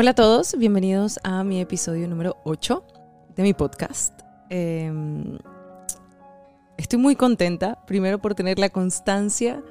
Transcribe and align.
Hola 0.00 0.12
a 0.12 0.14
todos, 0.14 0.56
bienvenidos 0.56 1.20
a 1.24 1.44
mi 1.44 1.60
episodio 1.60 2.08
número 2.08 2.38
8 2.44 2.82
de 3.36 3.42
mi 3.42 3.52
podcast. 3.52 4.18
Em, 4.48 5.36
estoy 6.78 6.98
muy 6.98 7.16
contenta, 7.16 7.84
primero 7.84 8.18
por 8.18 8.34
tener 8.34 8.58
la 8.58 8.70
constancia 8.70 9.62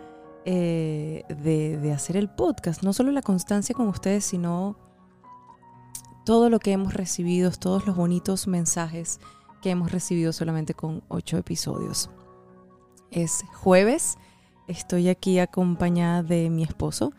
eh, 0.46 1.24
de, 1.30 1.92
hacer 1.92 2.16
el 2.16 2.30
podcast. 2.30 2.84
No 2.84 2.94
solo 2.94 3.12
la 3.12 3.24
constancia 3.24 3.74
con 3.74 3.88
ustedes, 3.88 4.24
sino 4.24 4.78
todo 6.26 6.52
lo 6.52 6.60
que 6.60 6.74
hemos 6.74 6.94
recibido, 6.94 7.50
todos 7.50 7.88
los 7.88 7.96
bonitos 7.96 8.46
mensajes 8.46 9.20
que 9.64 9.72
hemos 9.72 9.92
recibido 9.92 10.32
solamente 10.32 10.76
con 10.76 11.02
8 11.08 11.38
episodios. 11.38 12.12
Es 13.10 13.44
jueves, 13.52 14.20
estoy 14.68 15.10
aquí 15.10 15.40
acompañada 15.40 16.22
de 16.22 16.52
mi 16.52 16.62
esposo. 16.62 17.14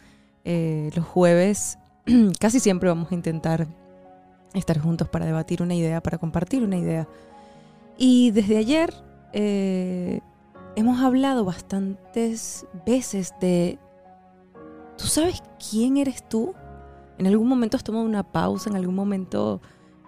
Eh, 0.45 0.93
los 0.95 1.05
jueves 1.05 1.77
casi 2.41 2.61
siempre 2.61 2.89
vamos 2.89 3.11
a 3.11 3.15
intentar 3.15 3.67
estar 4.55 4.79
juntos 4.79 5.09
para 5.09 5.27
debatir 5.27 5.63
una 5.63 5.75
idea, 5.75 6.03
para 6.03 6.19
compartir 6.19 6.63
una 6.63 6.77
idea. 6.77 7.09
Y 7.97 8.31
desde 8.31 8.57
ayer 8.57 8.95
eh, 9.33 10.21
hemos 10.77 11.01
hablado 11.01 11.45
bastantes 11.45 12.67
veces 12.87 13.35
de, 13.41 13.79
¿tú 14.97 15.07
sabes 15.07 15.43
quién 15.71 15.97
eres 15.97 16.27
tú? 16.29 16.55
En 17.19 17.27
algún 17.27 17.49
momento 17.49 17.77
has 17.77 17.85
tomado 17.85 18.05
una 18.05 18.23
pausa, 18.23 18.71
en 18.71 18.77
algún 18.77 18.95
momento 18.95 19.61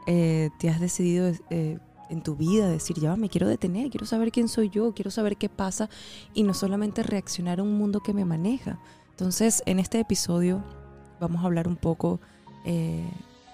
eh, 0.06 0.50
te 0.59 0.70
has 0.70 0.81
decidido 0.81 1.31
eh, 1.50 1.78
en 2.09 2.22
tu 2.22 2.36
vida 2.36 2.69
decir, 2.69 2.98
ya 2.98 3.16
me 3.16 3.28
quiero 3.28 3.47
detener, 3.47 3.91
quiero 3.91 4.06
saber 4.06 4.33
quién 4.33 4.48
soy 4.48 4.70
yo, 4.70 4.92
quiero 4.94 5.11
saber 5.11 5.36
qué 5.36 5.48
pasa 5.48 5.88
y 6.34 6.42
no 6.42 6.55
solamente 6.55 7.03
reaccionar 7.03 7.61
a 7.61 7.62
un 7.62 7.77
mundo 7.77 8.00
que 8.00 8.14
me 8.14 8.25
maneja. 8.25 8.78
Entonces, 9.11 9.62
en 9.66 9.78
este 9.78 10.00
episodio 10.00 10.64
vamos 11.23 11.42
a 11.42 11.47
hablar 11.47 11.69
un 11.69 11.77
poco 11.77 12.20
eh, 12.65 13.09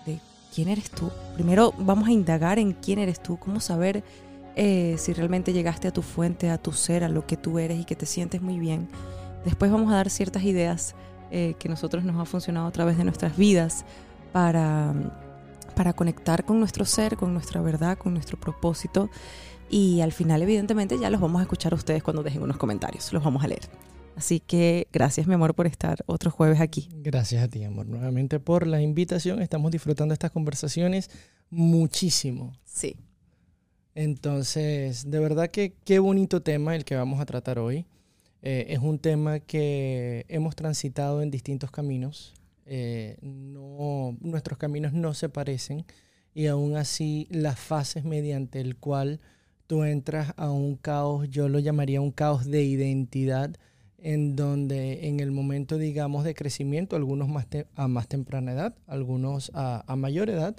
de 0.07 0.21
quién 0.55 0.69
eres 0.69 0.91
tú. 0.91 1.11
Primero 1.35 1.73
vamos 1.79 2.09
a 2.09 2.13
indagar 2.13 2.59
en 2.59 2.73
quién 2.73 2.99
eres 2.99 3.23
tú, 3.23 3.39
cómo 3.39 3.61
saber 3.61 4.03
eh, 4.57 4.97
si 4.99 5.13
realmente 5.13 5.53
llegaste 5.53 5.87
a 5.87 5.93
tu 5.93 6.03
fuente, 6.03 6.51
a 6.51 6.59
tu 6.59 6.73
ser, 6.73 7.05
a 7.05 7.09
lo 7.09 7.27
que 7.27 7.37
tú 7.37 7.59
eres 7.59 7.79
y 7.79 7.85
que 7.85 7.95
te 7.95 8.07
sientes 8.07 8.43
muy 8.43 8.59
bien. 8.59 8.89
Después 9.45 9.71
vamos 9.71 9.93
a 9.93 9.97
dar 9.97 10.11
ciertas 10.11 10.43
ideas 10.43 10.95
eh, 11.31 11.55
que 11.59 11.69
nosotros 11.69 12.05
nos 12.05 12.17
ha 12.21 12.25
funcionado 12.25 12.67
a 12.67 12.73
través 12.73 12.97
de 12.97 13.05
nuestras 13.05 13.37
vidas 13.37 13.85
para, 14.33 14.95
para 15.77 15.93
conectar 15.93 16.45
con 16.45 16.59
nuestro 16.59 16.85
ser, 16.85 17.17
con 17.17 17.33
nuestra 17.35 17.61
verdad, 17.61 17.99
con 17.99 18.15
nuestro 18.15 18.39
propósito. 18.41 19.11
Y 19.71 20.01
al 20.01 20.13
final, 20.13 20.43
evidentemente, 20.43 20.99
ya 20.99 21.11
los 21.11 21.21
vamos 21.21 21.41
a 21.41 21.43
escuchar 21.43 21.73
a 21.75 21.77
ustedes 21.77 22.03
cuando 22.03 22.23
dejen 22.23 22.43
unos 22.43 22.57
comentarios. 22.57 23.13
Los 23.13 23.23
vamos 23.23 23.45
a 23.45 23.49
leer. 23.49 23.69
Así 24.19 24.41
que 24.41 24.89
gracias, 24.93 25.29
mi 25.29 25.35
amor, 25.35 25.55
por 25.55 25.69
estar 25.69 26.03
otro 26.07 26.33
jueves 26.33 26.61
aquí. 26.61 26.89
Gracias 26.93 27.41
a 27.41 27.47
ti, 27.47 27.63
amor, 27.63 27.87
nuevamente 27.87 28.41
por 28.41 28.67
la 28.67 28.83
invitación. 28.83 29.41
Estamos 29.41 29.71
disfrutando 29.71 30.13
estas 30.13 30.33
conversaciones 30.33 31.09
muchísimo. 31.51 32.53
Sí. 32.65 32.97
Entonces, 33.95 35.09
de 35.09 35.21
verdad 35.21 35.53
que 35.53 35.77
qué 35.85 36.01
bonito 36.01 36.43
tema 36.43 36.75
el 36.75 36.85
que 36.85 36.97
vamos 36.97 37.21
a 37.21 37.27
tratar 37.27 37.61
hoy. 37.61 37.87
Eh, 38.43 38.67
es 38.71 38.81
un 38.81 38.99
tema 38.99 39.39
que 39.39 40.27
hemos 40.29 40.57
transitado 40.57 41.23
en 41.23 41.31
distintos 41.31 41.71
caminos. 41.71 42.35
Eh, 42.67 43.19
no, 43.23 44.17
nuestros 44.21 44.59
caminos 44.59 44.93
no 44.93 45.15
se 45.15 45.29
parecen 45.29 45.87
y 46.35 46.49
aún 46.49 46.77
así 46.77 47.29
las 47.31 47.61
fases 47.61 48.03
mediante 48.03 48.61
el 48.61 48.75
cual 48.79 49.21
tú 49.69 49.85
entras 49.85 50.35
a 50.37 50.51
un 50.51 50.75
caos, 50.75 51.29
yo 51.31 51.49
lo 51.49 51.61
llamaría 51.61 52.01
un 52.01 52.11
caos 52.11 52.47
de 52.47 52.65
identidad, 52.65 53.55
en 53.99 54.37
donde 54.37 55.09
en 55.09 55.21
el 55.21 55.31
momento, 55.31 55.77
digamos, 55.77 56.25
de 56.25 56.35
crecimiento, 56.35 56.97
algunos 56.97 57.29
a 57.75 57.89
más 57.89 58.09
temprana 58.09 58.53
edad, 58.53 58.75
algunos 58.87 59.51
a, 59.55 59.85
mayor 59.97 60.31
edad, 60.31 60.57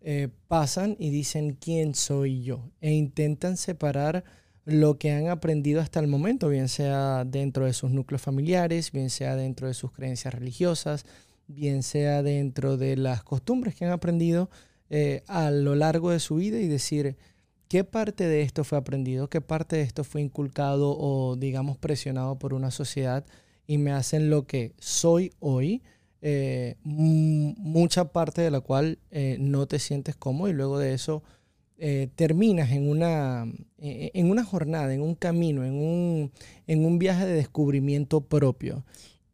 eh, 0.00 0.28
pasan 0.48 0.96
y 0.98 1.10
dicen 1.10 1.56
quién 1.60 1.94
soy 1.94 2.42
yo 2.42 2.70
e 2.80 2.92
intentan 2.92 3.56
separar 3.56 4.24
lo 4.64 4.98
que 4.98 5.12
han 5.12 5.28
aprendido 5.28 5.80
hasta 5.80 6.00
el 6.00 6.08
momento, 6.08 6.48
bien 6.48 6.68
sea 6.68 7.24
dentro 7.24 7.64
de 7.64 7.72
sus 7.72 7.90
núcleos 7.90 8.22
familiares, 8.22 8.92
bien 8.92 9.10
sea 9.10 9.34
dentro 9.34 9.66
de 9.66 9.74
sus 9.74 9.92
creencias 9.92 10.34
religiosas, 10.34 11.04
bien 11.46 11.82
sea 11.82 12.22
dentro 12.22 12.76
de 12.76 12.96
las 12.96 13.22
costumbres 13.22 13.74
que 13.74 13.86
han 13.86 13.92
aprendido 13.92 14.50
eh, 14.90 15.22
a 15.26 15.50
lo 15.50 15.74
largo 15.74 16.10
de 16.10 16.20
su 16.20 16.36
vida 16.36 16.58
y 16.58 16.68
decir, 16.68 17.16
¿Qué 17.68 17.84
parte 17.84 18.26
de 18.26 18.40
esto 18.40 18.64
fue 18.64 18.78
aprendido? 18.78 19.28
¿Qué 19.28 19.42
parte 19.42 19.76
de 19.76 19.82
esto 19.82 20.02
fue 20.02 20.22
inculcado 20.22 20.96
o, 20.98 21.36
digamos, 21.36 21.76
presionado 21.76 22.38
por 22.38 22.54
una 22.54 22.70
sociedad 22.70 23.26
y 23.66 23.76
me 23.76 23.92
hacen 23.92 24.30
lo 24.30 24.46
que 24.46 24.72
soy 24.78 25.32
hoy? 25.38 25.82
Eh, 26.22 26.76
mucha 26.82 28.10
parte 28.10 28.40
de 28.40 28.50
la 28.50 28.60
cual 28.60 28.98
eh, 29.10 29.36
no 29.38 29.66
te 29.66 29.78
sientes 29.78 30.16
cómodo 30.16 30.48
y 30.48 30.54
luego 30.54 30.78
de 30.78 30.94
eso 30.94 31.22
eh, 31.76 32.08
terminas 32.16 32.70
en 32.72 32.88
una, 32.88 33.46
en 33.76 34.30
una 34.30 34.44
jornada, 34.44 34.92
en 34.94 35.02
un 35.02 35.14
camino, 35.14 35.62
en 35.62 35.74
un, 35.74 36.32
en 36.66 36.86
un 36.86 36.98
viaje 36.98 37.26
de 37.26 37.34
descubrimiento 37.34 38.22
propio. 38.22 38.84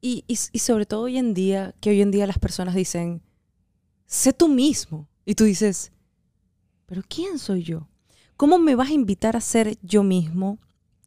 Y, 0.00 0.24
y, 0.26 0.36
y 0.52 0.58
sobre 0.58 0.86
todo 0.86 1.02
hoy 1.02 1.18
en 1.18 1.34
día, 1.34 1.74
que 1.80 1.90
hoy 1.90 2.02
en 2.02 2.10
día 2.10 2.26
las 2.26 2.38
personas 2.38 2.74
dicen, 2.74 3.22
sé 4.06 4.32
tú 4.32 4.48
mismo. 4.48 5.08
Y 5.24 5.36
tú 5.36 5.44
dices, 5.44 5.92
pero 6.86 7.02
¿quién 7.08 7.38
soy 7.38 7.62
yo? 7.62 7.88
¿Cómo 8.36 8.58
me 8.58 8.74
vas 8.74 8.90
a 8.90 8.94
invitar 8.94 9.36
a 9.36 9.40
ser 9.40 9.78
yo 9.82 10.02
mismo 10.02 10.58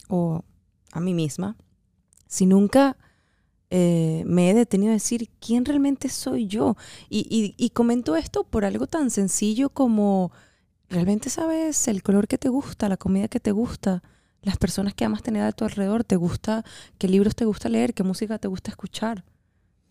o 0.07 0.43
a 0.91 0.99
mí 0.99 1.13
misma 1.13 1.57
si 2.27 2.45
nunca 2.45 2.97
eh, 3.69 4.23
me 4.25 4.49
he 4.49 4.53
detenido 4.53 4.91
a 4.91 4.93
decir 4.93 5.29
quién 5.39 5.65
realmente 5.65 6.09
soy 6.09 6.47
yo? 6.47 6.75
Y, 7.09 7.69
comento 7.73 8.15
esto 8.15 8.43
por 8.43 8.65
algo 8.65 8.87
tan 8.87 9.11
sencillo 9.11 9.69
como, 9.69 10.31
¿realmente 10.89 11.29
sabes 11.29 11.87
el 11.87 12.01
color 12.03 12.27
que 12.27 12.37
te 12.37 12.49
gusta, 12.49 12.89
la 12.89 12.97
comida 12.97 13.27
que 13.27 13.39
te 13.39 13.51
gusta? 13.51 14.03
las 14.47 14.57
personas 14.57 14.93
que 14.93 15.03
amas 15.03 15.23
tener 15.23 15.43
a 15.43 15.51
tu 15.51 15.65
alrededor, 15.65 16.03
te 16.03 16.15
gusta, 16.15 16.63
qué 16.97 17.07
libros 17.09 17.35
te 17.35 17.43
gusta 17.43 17.69
leer, 17.69 17.93
qué 17.93 18.03
música 18.03 18.39
te 18.39 18.47
gusta 18.47 18.71
escuchar. 18.71 19.25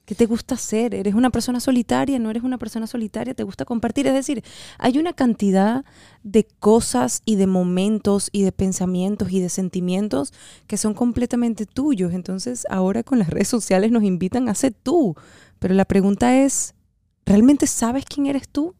¿Qué 0.07 0.15
te 0.15 0.27
gusta 0.27 0.55
hacer? 0.55 0.95
¿Eres 0.95 1.15
una 1.15 1.31
persona 1.31 1.59
solitaria? 1.59 2.21
¿No 2.21 2.31
eres 2.31 2.45
una 2.45 2.59
persona 2.59 2.87
solitaria? 2.87 3.35
¿Te 3.35 3.43
gusta 3.43 3.65
compartir? 3.65 4.07
Es 4.07 4.15
decir, 4.15 4.45
hay 4.79 4.99
una 4.99 5.13
cantidad 5.13 5.85
de 6.23 6.45
cosas 6.45 7.23
y 7.25 7.35
de 7.35 7.49
momentos 7.49 8.29
y 8.31 8.45
de 8.45 8.53
pensamientos 8.53 9.33
y 9.33 9.41
de 9.41 9.49
sentimientos 9.49 10.33
que 10.69 10.77
son 10.77 10.95
completamente 10.95 11.67
tuyos. 11.67 12.15
Entonces, 12.15 12.67
ahora 12.71 13.03
con 13.03 13.19
las 13.19 13.31
redes 13.31 13.49
sociales 13.49 13.91
nos 13.91 14.05
invitan 14.05 14.49
a 14.49 14.55
ser 14.55 14.75
tú. 14.75 15.17
Pero 15.59 15.75
la 15.75 15.85
pregunta 15.85 16.41
es, 16.41 16.77
¿realmente 17.25 17.67
sabes 17.67 18.05
quién 18.05 18.27
eres 18.27 18.49
tú? 18.49 18.77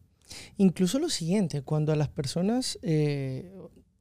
Incluso 0.55 0.97
lo 0.97 1.09
siguiente, 1.09 1.61
cuando 1.61 1.91
a 1.91 1.97
las 1.97 2.07
personas 2.07 2.79
eh, 2.83 3.51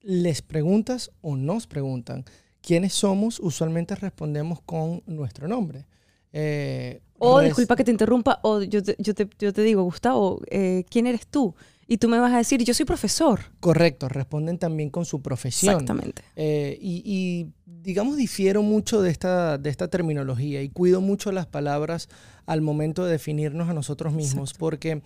les 0.00 0.43
preguntas 0.43 1.10
o 1.22 1.34
nos 1.34 1.66
preguntan 1.66 2.25
quiénes 2.60 2.94
somos, 2.94 3.41
usualmente 3.41 3.97
respondemos 3.97 4.60
con 4.60 5.03
nuestro 5.06 5.48
nombre. 5.48 5.87
Eh, 6.32 7.00
o 7.19 7.41
disculpa 7.41 7.76
que 7.76 7.84
te 7.84 7.91
interrumpa, 7.91 8.41
o 8.42 8.62
yo 8.62 8.82
te, 8.82 8.97
yo 8.98 9.53
te, 9.53 9.62
digo, 9.62 9.82
Gustavo, 9.82 10.42
eh, 10.50 10.84
¿quién 10.91 11.06
eres 11.06 11.26
tú? 11.26 11.54
Y 11.87 11.98
tú 11.98 12.09
me 12.09 12.19
vas 12.19 12.32
a 12.32 12.38
decir, 12.38 12.62
yo 12.62 12.75
soy 12.75 12.84
profesor. 12.84 13.41
Correcto, 13.60 14.09
responden 14.09 14.59
también 14.59 14.91
con 14.91 15.04
su 15.04 15.22
profesión. 15.22 15.75
Exactamente. 15.75 16.22
Eh, 16.34 16.76
y, 16.81 17.47
digamos, 17.64 18.16
difiero 18.16 18.62
mucho 18.62 19.00
de 19.00 19.10
esta, 19.10 19.56
de 19.56 19.70
esta 19.70 19.88
terminología 19.88 20.62
y 20.62 20.69
cuido 20.69 21.00
mucho 21.00 21.32
las 21.32 21.47
palabras 21.47 22.09
al 22.44 22.61
momento 22.61 23.05
de 23.05 23.12
definirnos 23.12 23.69
a 23.69 23.72
nosotros 23.72 24.12
mismos, 24.12 24.52
porque 24.52 25.02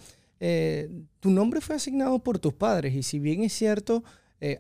tu 1.20 1.30
nombre 1.30 1.60
fue 1.60 1.76
asignado 1.76 2.18
por 2.20 2.38
tus 2.38 2.54
padres 2.54 2.94
y 2.94 3.02
si 3.02 3.18
bien 3.18 3.42
es 3.42 3.52
cierto, 3.52 4.02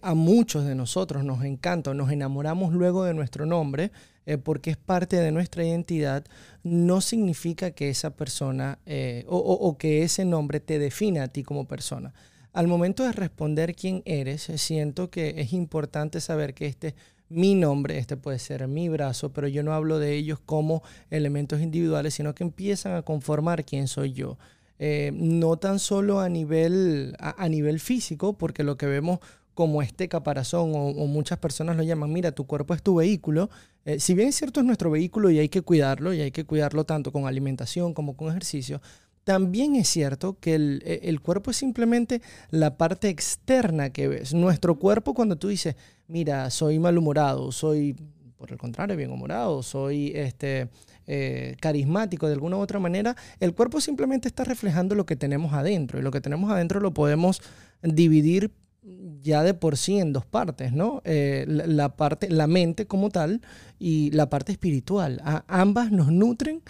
a 0.02 0.14
muchos 0.14 0.66
de 0.66 0.74
nosotros 0.74 1.24
nos 1.24 1.42
encanta, 1.44 1.94
nos 1.94 2.12
enamoramos 2.12 2.74
luego 2.74 3.04
de 3.04 3.14
nuestro 3.14 3.46
nombre, 3.46 3.90
eh, 4.30 4.38
porque 4.38 4.70
es 4.70 4.76
parte 4.76 5.16
de 5.16 5.32
nuestra 5.32 5.64
identidad, 5.64 6.24
no 6.62 7.00
significa 7.00 7.72
que 7.72 7.88
esa 7.88 8.10
persona 8.10 8.78
eh, 8.86 9.24
o, 9.26 9.76
que 9.76 10.04
ese 10.04 10.24
nombre 10.24 10.60
te 10.60 10.78
defina 10.78 11.24
a 11.24 11.28
ti 11.28 11.42
como 11.42 11.66
persona. 11.66 12.12
Al 12.52 12.68
momento 12.68 13.02
de 13.02 13.10
responder 13.10 13.74
quién 13.74 14.02
eres, 14.04 14.42
siento 14.54 15.10
que 15.10 15.40
es 15.40 15.52
importante 15.52 16.20
saber 16.20 16.54
que 16.54 16.66
este 16.66 16.94
mi 17.28 17.56
nombre, 17.56 17.98
este 17.98 18.16
puede 18.16 18.38
ser 18.38 18.68
mi 18.68 18.88
brazo, 18.88 19.32
pero 19.32 19.48
yo 19.48 19.64
no 19.64 19.72
hablo 19.72 19.98
de 19.98 20.14
ellos 20.14 20.38
como 20.38 20.82
elementos 21.10 21.60
individuales, 21.60 22.14
sino 22.14 22.32
que 22.32 22.44
empiezan 22.44 22.94
a 22.94 23.02
conformar 23.02 23.64
quién 23.64 23.88
soy 23.88 24.12
yo. 24.12 24.38
Eh, 24.78 25.10
no 25.14 25.56
tan 25.56 25.78
solo 25.78 26.20
a 26.20 26.28
nivel, 26.28 27.16
a 27.18 27.48
nivel 27.48 27.80
físico, 27.80 28.38
porque 28.38 28.64
lo 28.64 28.76
que 28.76 28.86
vemos 28.86 29.18
como 29.54 29.82
este 29.82 30.08
caparazón 30.08 30.72
o, 30.74 31.06
muchas 31.06 31.38
personas 31.38 31.76
lo 31.76 31.82
llaman, 31.82 32.12
mira, 32.12 32.32
tu 32.32 32.46
cuerpo 32.46 32.74
es 32.74 32.82
tu 32.82 32.96
vehículo. 32.96 33.50
Eh, 33.84 34.00
si 34.00 34.14
bien 34.14 34.28
es 34.28 34.36
cierto 34.36 34.60
es 34.60 34.66
nuestro 34.66 34.90
vehículo 34.90 35.30
y 35.30 35.38
hay 35.38 35.48
que 35.48 35.62
cuidarlo 35.62 36.14
y 36.14 36.20
hay 36.20 36.30
que 36.30 36.44
cuidarlo 36.44 36.84
tanto 36.84 37.12
con 37.12 37.26
alimentación 37.26 37.94
como 37.94 38.16
con 38.16 38.30
ejercicio, 38.30 38.80
también 39.24 39.76
es 39.76 39.88
cierto 39.88 40.38
que 40.40 40.54
el, 40.54 40.82
e, 40.84 41.18
cuerpo 41.18 41.50
es 41.50 41.56
simplemente 41.56 42.22
la 42.50 42.76
parte 42.76 43.08
externa 43.08 43.90
que 43.90 44.08
ves. 44.08 44.34
Nuestro 44.34 44.78
cuerpo 44.78 45.14
cuando 45.14 45.36
tú 45.36 45.48
dices, 45.48 45.76
mira, 46.08 46.50
soy 46.50 46.78
malhumorado, 46.78 47.52
soy 47.52 47.96
por 48.40 48.50
el 48.50 48.56
contrario, 48.56 48.96
bien 48.96 49.10
humorado, 49.10 49.62
soy 49.62 50.12
este, 50.14 50.70
eh, 51.06 51.56
carismático 51.60 52.26
de 52.26 52.32
alguna 52.32 52.56
u 52.56 52.60
otra 52.60 52.78
manera, 52.78 53.14
el 53.38 53.52
cuerpo 53.54 53.82
simplemente 53.82 54.28
está 54.28 54.44
reflejando 54.44 54.94
lo 54.94 55.04
que 55.04 55.14
tenemos 55.14 55.52
adentro 55.52 55.98
y 55.98 56.02
lo 56.02 56.10
que 56.10 56.22
tenemos 56.22 56.50
adentro 56.50 56.80
lo 56.80 56.94
podemos 56.94 57.42
dividir 57.82 58.50
ya 59.22 59.42
de 59.42 59.54
por 59.54 59.76
sí 59.76 59.98
en 59.98 60.12
dos 60.12 60.26
partes, 60.26 60.72
¿no? 60.72 61.02
Eh, 61.04 61.44
la, 61.46 61.96
parte, 61.96 62.30
la 62.30 62.46
mente 62.46 62.86
como 62.86 63.10
tal 63.10 63.42
y 63.78 64.10
la 64.12 64.28
parte 64.30 64.52
espiritual. 64.52 65.20
ambas 65.46 65.92
nos 65.92 66.10
nutren 66.10 66.62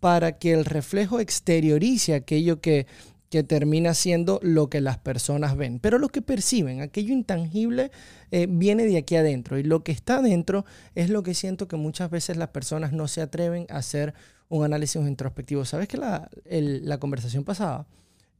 para 0.00 0.38
que 0.38 0.52
el 0.52 0.64
reflejo 0.64 1.20
exteriorice 1.20 2.14
aquello 2.14 2.60
que, 2.60 2.86
que 3.30 3.42
termina 3.42 3.94
siendo 3.94 4.40
lo 4.42 4.70
que 4.70 4.80
las 4.80 4.98
personas 4.98 5.56
ven. 5.56 5.80
Pero 5.80 5.98
lo 5.98 6.08
que 6.08 6.22
perciben, 6.22 6.80
aquello 6.80 7.12
intangible, 7.12 7.90
eh, 8.30 8.46
viene 8.48 8.86
de 8.86 8.96
aquí 8.96 9.16
adentro. 9.16 9.58
Y 9.58 9.62
lo 9.62 9.82
que 9.82 9.92
está 9.92 10.18
adentro 10.18 10.64
es 10.94 11.10
lo 11.10 11.22
que 11.22 11.34
siento 11.34 11.68
que 11.68 11.76
muchas 11.76 12.10
veces 12.10 12.36
las 12.36 12.48
personas 12.48 12.92
no 12.92 13.08
se 13.08 13.20
atreven 13.20 13.66
a 13.70 13.78
hacer 13.78 14.14
un 14.48 14.64
análisis 14.64 15.02
introspectivo. 15.02 15.64
¿Sabes 15.64 15.88
que 15.88 15.98
la, 15.98 16.30
la 16.44 16.98
conversación 16.98 17.44
pasada? 17.44 17.86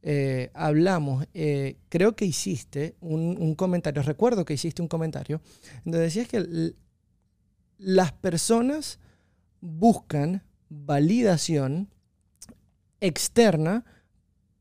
Eh, 0.01 0.49
hablamos, 0.53 1.27
eh, 1.33 1.77
creo 1.89 2.15
que 2.15 2.25
hiciste 2.25 2.95
un, 3.01 3.53
comentario, 3.55 4.01
recuerdo 4.01 4.45
que 4.45 4.53
hiciste 4.53 4.81
un 4.81 4.87
comentario, 4.87 5.41
donde 5.83 5.99
decías 5.99 6.27
que 6.27 6.73
las 7.77 8.13
personas 8.13 8.99
buscan 9.59 10.43
validación 10.69 11.89
externa 13.01 13.83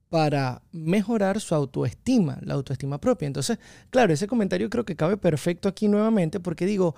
para 0.08 0.62
mejorar 0.72 1.40
su 1.40 1.54
autoestima, 1.54 2.38
la 2.42 2.54
autoestima 2.54 2.98
propia. 2.98 3.26
Entonces, 3.26 3.58
claro, 3.90 4.12
ese 4.12 4.26
comentario 4.26 4.70
creo 4.70 4.84
que 4.84 4.96
cabe 4.96 5.16
perfecto 5.16 5.68
aquí 5.68 5.86
nuevamente 5.86 6.40
porque 6.40 6.66
digo, 6.66 6.94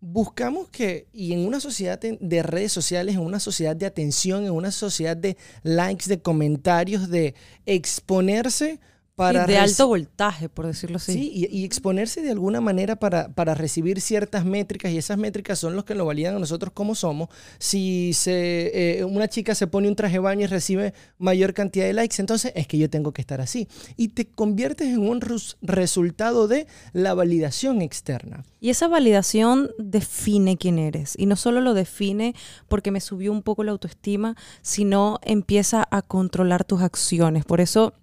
buscamos 0.00 0.68
que, 0.68 1.06
y 1.12 1.32
en 1.32 1.46
una 1.46 1.60
sociedad 1.60 2.00
de 2.00 2.42
redes 2.42 2.72
sociales, 2.72 3.14
en 3.14 3.20
una 3.20 3.40
sociedad 3.40 3.76
de 3.76 3.86
atención, 3.86 4.44
en 4.44 4.52
una 4.52 4.72
sociedad 4.72 5.16
de 5.16 5.36
likes, 5.62 6.06
de 6.08 6.20
comentarios, 6.20 7.10
de 7.10 7.34
exponerse 7.66 8.80
de 9.28 9.58
alto 9.58 9.86
voltaje, 9.86 10.48
por 10.48 10.66
decirlo 10.66 10.96
así. 10.96 11.12
Sí, 11.12 11.48
y, 11.50 11.64
exponerse 11.64 12.22
de 12.22 12.30
alguna 12.30 12.60
manera 12.60 12.96
para, 12.96 13.28
para, 13.28 13.54
recibir 13.54 14.00
ciertas 14.00 14.44
métricas, 14.44 14.92
y 14.92 14.98
esas 14.98 15.18
métricas 15.18 15.58
son 15.58 15.76
los 15.76 15.84
que 15.84 15.94
lo 15.94 16.06
validan 16.06 16.36
a 16.36 16.38
nosotros 16.38 16.72
como 16.72 16.94
somos. 16.94 17.28
Si 17.58 18.12
se, 18.14 18.98
eh, 19.00 19.04
una 19.04 19.28
chica 19.28 19.54
se 19.54 19.66
pone 19.66 19.88
un 19.88 19.96
traje 19.96 20.14
de 20.14 20.18
baño 20.20 20.44
y 20.44 20.46
recibe 20.46 20.94
mayor 21.18 21.54
cantidad 21.54 21.86
de 21.86 21.92
likes, 21.92 22.16
entonces 22.18 22.52
es 22.54 22.66
que 22.66 22.78
yo 22.78 22.88
tengo 22.88 23.12
que 23.12 23.20
estar 23.20 23.40
así. 23.40 23.68
Y 23.96 24.08
te 24.08 24.26
conviertes 24.26 24.88
en 24.88 25.06
un 25.06 25.20
resultado 25.60 26.48
de 26.48 26.66
la 26.92 27.14
validación 27.14 27.82
externa. 27.82 28.44
Y 28.60 28.70
esa 28.70 28.88
validación 28.88 29.70
define 29.78 30.56
quién 30.56 30.78
eres. 30.78 31.14
Y 31.16 31.26
no 31.26 31.36
solo 31.36 31.60
lo 31.60 31.74
define 31.74 32.34
porque 32.68 32.90
me 32.90 33.00
subió 33.00 33.32
un 33.32 33.42
poco 33.42 33.64
la 33.64 33.72
autoestima, 33.72 34.36
sino 34.62 35.18
empieza 35.22 35.86
a 35.90 36.02
controlar 36.02 36.64
tus 36.64 36.82
acciones. 36.82 37.44
Por 37.44 37.60
eso 37.60 37.94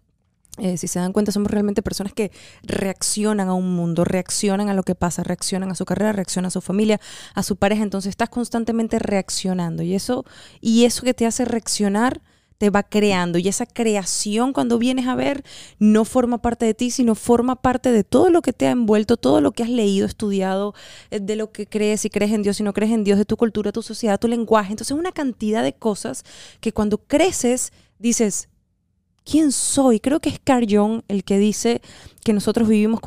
eh, 0.58 0.78
si 0.78 0.88
se 0.88 1.00
dan 1.00 1.14
cuenta, 1.14 1.32
somos 1.32 1.52
realmente 1.52 1.82
personas 1.82 2.14
que 2.14 2.32
reaccionan 2.64 3.48
a 3.48 3.54
un 3.54 3.76
mundo, 3.76 4.04
reaccionan 4.04 4.70
a 4.70 4.74
lo 4.74 4.84
que 4.84 4.96
pasa, 4.96 5.24
reaccionan 5.24 5.72
a 5.72 5.76
su 5.76 5.86
carrera, 5.86 6.14
reaccionan 6.14 6.48
a 6.48 6.52
su 6.52 6.62
familia, 6.62 7.00
a 7.34 7.44
su 7.44 7.56
pareja. 7.56 7.84
Entonces 7.84 8.10
estás 8.10 8.30
constantemente 8.30 9.00
reaccionando 9.00 9.84
y 9.84 9.94
eso, 9.94 10.26
y 10.62 10.86
eso 10.86 11.04
que 11.04 11.14
te 11.14 11.26
hace 11.26 11.46
reaccionar 11.46 12.22
te 12.58 12.70
va 12.70 12.84
creando 12.84 13.38
y 13.38 13.48
esa 13.48 13.66
creación 13.66 14.52
cuando 14.52 14.80
vienes 14.80 15.08
a 15.08 15.16
ver 15.16 15.44
no 15.80 16.06
forma 16.06 16.42
parte 16.42 16.66
de 16.66 16.74
ti, 16.74 16.90
sino 16.92 17.16
forma 17.16 17.56
parte 17.58 17.92
de 17.92 18.04
todo 18.04 18.30
lo 18.30 18.42
que 18.42 18.54
te 18.54 18.68
ha 18.68 18.72
envuelto, 18.72 19.18
todo 19.18 19.42
lo 19.42 19.52
que 19.52 19.64
has 19.64 19.70
leído, 19.70 20.08
estudiado, 20.08 20.74
eh, 21.12 21.20
de 21.20 21.36
lo 21.36 21.52
que 21.52 21.68
crees, 21.68 22.02
si 22.02 22.10
crees 22.10 22.32
en 22.32 22.44
Dios, 22.44 22.58
si 22.58 22.64
no 22.64 22.74
crees 22.74 22.92
en 22.92 23.04
Dios, 23.04 23.18
de 23.18 23.26
tu 23.26 23.38
cultura, 23.38 23.72
tu 23.72 23.84
sociedad, 23.84 24.20
tu 24.20 24.28
lenguaje. 24.28 24.72
Entonces 24.72 24.98
una 24.98 25.12
cantidad 25.12 25.64
de 25.64 25.74
cosas 25.74 26.24
que 26.60 26.74
cuando 26.74 26.98
creces 26.98 27.72
dices, 28.00 28.50
¿Quién 29.30 29.52
soy? 29.52 30.00
Creo 30.00 30.22
que 30.22 30.30
es 30.30 30.40
Carl 30.42 30.66
Jung 30.70 31.02
el 31.10 31.26
que 31.26 31.38
dice 31.38 31.82
que 32.24 32.32
nosotros 32.32 32.70
vivimos 32.70 33.02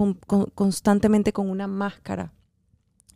constantemente 0.55 1.32
con 1.32 1.49
una 1.49 1.67
máscara 1.67 2.34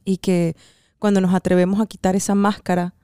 y 0.06 0.16
que 0.16 0.56
cuando 0.98 1.20
nos 1.20 1.34
atrevemos 1.34 1.80
a 1.80 1.86
quitar 1.86 2.16
esa 2.16 2.34
máscara, 2.34 2.94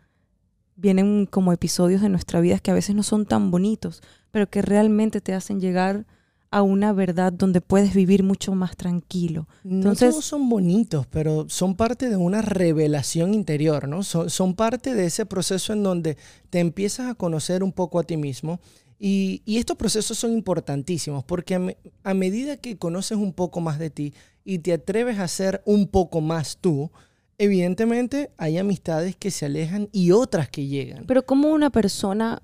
vienen 0.75 1.27
como 1.27 1.53
episodios 1.53 2.01
de 2.01 2.09
nuestra 2.09 2.41
vida 2.41 2.59
que 2.61 2.71
a 2.71 2.75
veces 2.75 2.97
no 2.97 3.03
son 3.03 3.27
tan 3.27 3.51
bonitos, 3.51 4.03
pero 4.31 4.49
que 4.49 4.63
realmente 4.63 5.21
te 5.21 5.35
hacen 5.35 5.61
llegar 5.61 6.07
a 6.51 6.63
una 6.63 6.95
verdad 6.95 7.31
donde 7.31 7.61
puedes 7.61 7.95
vivir 7.95 8.23
mucho 8.23 8.55
más 8.55 8.77
tranquilo. 8.77 9.47
Entonces, 9.65 10.09
no 10.09 10.13
todos 10.13 10.25
son 10.25 10.49
bonitos, 10.49 11.07
pero 11.09 11.47
son 11.51 11.77
parte 11.77 12.09
de 12.09 12.17
una 12.17 12.41
revelación 12.41 13.35
interior, 13.35 13.87
¿no? 13.87 14.03
Son, 14.03 14.31
son 14.31 14.55
parte 14.55 14.95
de 14.95 15.05
ese 15.05 15.27
proceso 15.27 15.75
en 15.75 15.83
donde 15.83 16.17
te 16.49 16.59
empiezas 16.59 17.09
a 17.11 17.15
conocer 17.15 17.63
un 17.63 17.73
poco 17.73 17.99
a 17.99 18.03
ti 18.03 18.17
mismo 18.17 18.61
y, 19.03 19.43
estos 19.47 19.79
procesos 19.79 20.19
son 20.19 20.35
importantísimos 20.35 21.25
porque 21.25 21.75
a, 22.05 22.15
medida 22.15 22.59
que 22.59 22.77
conoces 22.77 23.17
un 23.17 23.33
poco 23.33 23.61
más 23.61 23.79
de 23.79 23.89
ti 23.89 24.13
y 24.45 24.59
te 24.59 24.75
atreves 24.75 25.19
a 25.19 25.27
ser 25.27 25.63
un 25.65 25.89
poco 25.89 26.21
más 26.21 26.59
tú, 26.61 26.91
evidentemente 27.39 28.31
hay 28.37 28.59
amistades 28.59 29.17
que 29.17 29.31
se 29.31 29.47
alejan 29.47 29.89
y 29.91 30.11
otras 30.11 30.51
que 30.51 30.67
llegan. 30.67 31.07
Pero 31.07 31.25
¿cómo 31.25 31.49
una 31.49 31.71
persona 31.71 32.43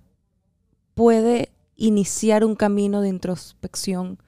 puede 0.94 1.50
iniciar 1.76 2.42
un 2.42 2.56
camino 2.56 3.02
de 3.02 3.08
introspección 3.08 4.18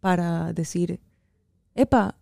para 0.00 0.52
decir, 0.52 1.00
epa, 1.74 2.16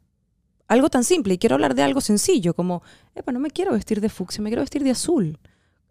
algo 0.69 0.91
tan 0.91 1.03
simple, 1.03 1.35
y 1.35 1.39
quiero 1.39 1.57
hablar 1.57 1.75
de 1.75 1.83
algo 1.83 2.01
sencillo, 2.01 2.55
como, 2.55 2.83
epa, 3.17 3.33
no 3.33 3.41
me 3.41 3.51
quiero 3.51 3.73
vestir 3.73 4.01
de 4.01 4.11
fucsia, 4.11 4.43
me 4.43 4.51
quiero 4.51 4.63
vestir 4.63 4.85
de 4.85 4.91
azul. 4.91 5.41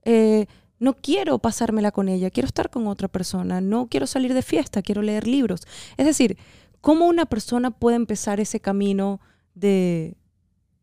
Eh, 0.05 0.47
no 0.85 0.93
quiero 0.93 1.39
pasármela 1.39 1.91
con 1.91 2.09
ella, 2.09 2.29
quiero 2.29 2.45
estar 2.45 2.69
con 2.69 2.85
otra 2.85 3.07
persona, 3.07 3.59
no 3.59 3.87
quiero 3.89 4.05
salir 4.05 4.35
de 4.35 4.43
fiesta, 4.43 4.83
quiero 4.83 5.01
leer 5.01 5.25
libros. 5.25 5.61
Es 5.97 6.05
decir, 6.05 6.37
¿cómo 6.79 7.07
una 7.07 7.25
persona 7.25 7.71
puede 7.71 7.95
empezar 7.95 8.39
ese 8.39 8.59
camino 8.59 9.19
de 9.55 10.15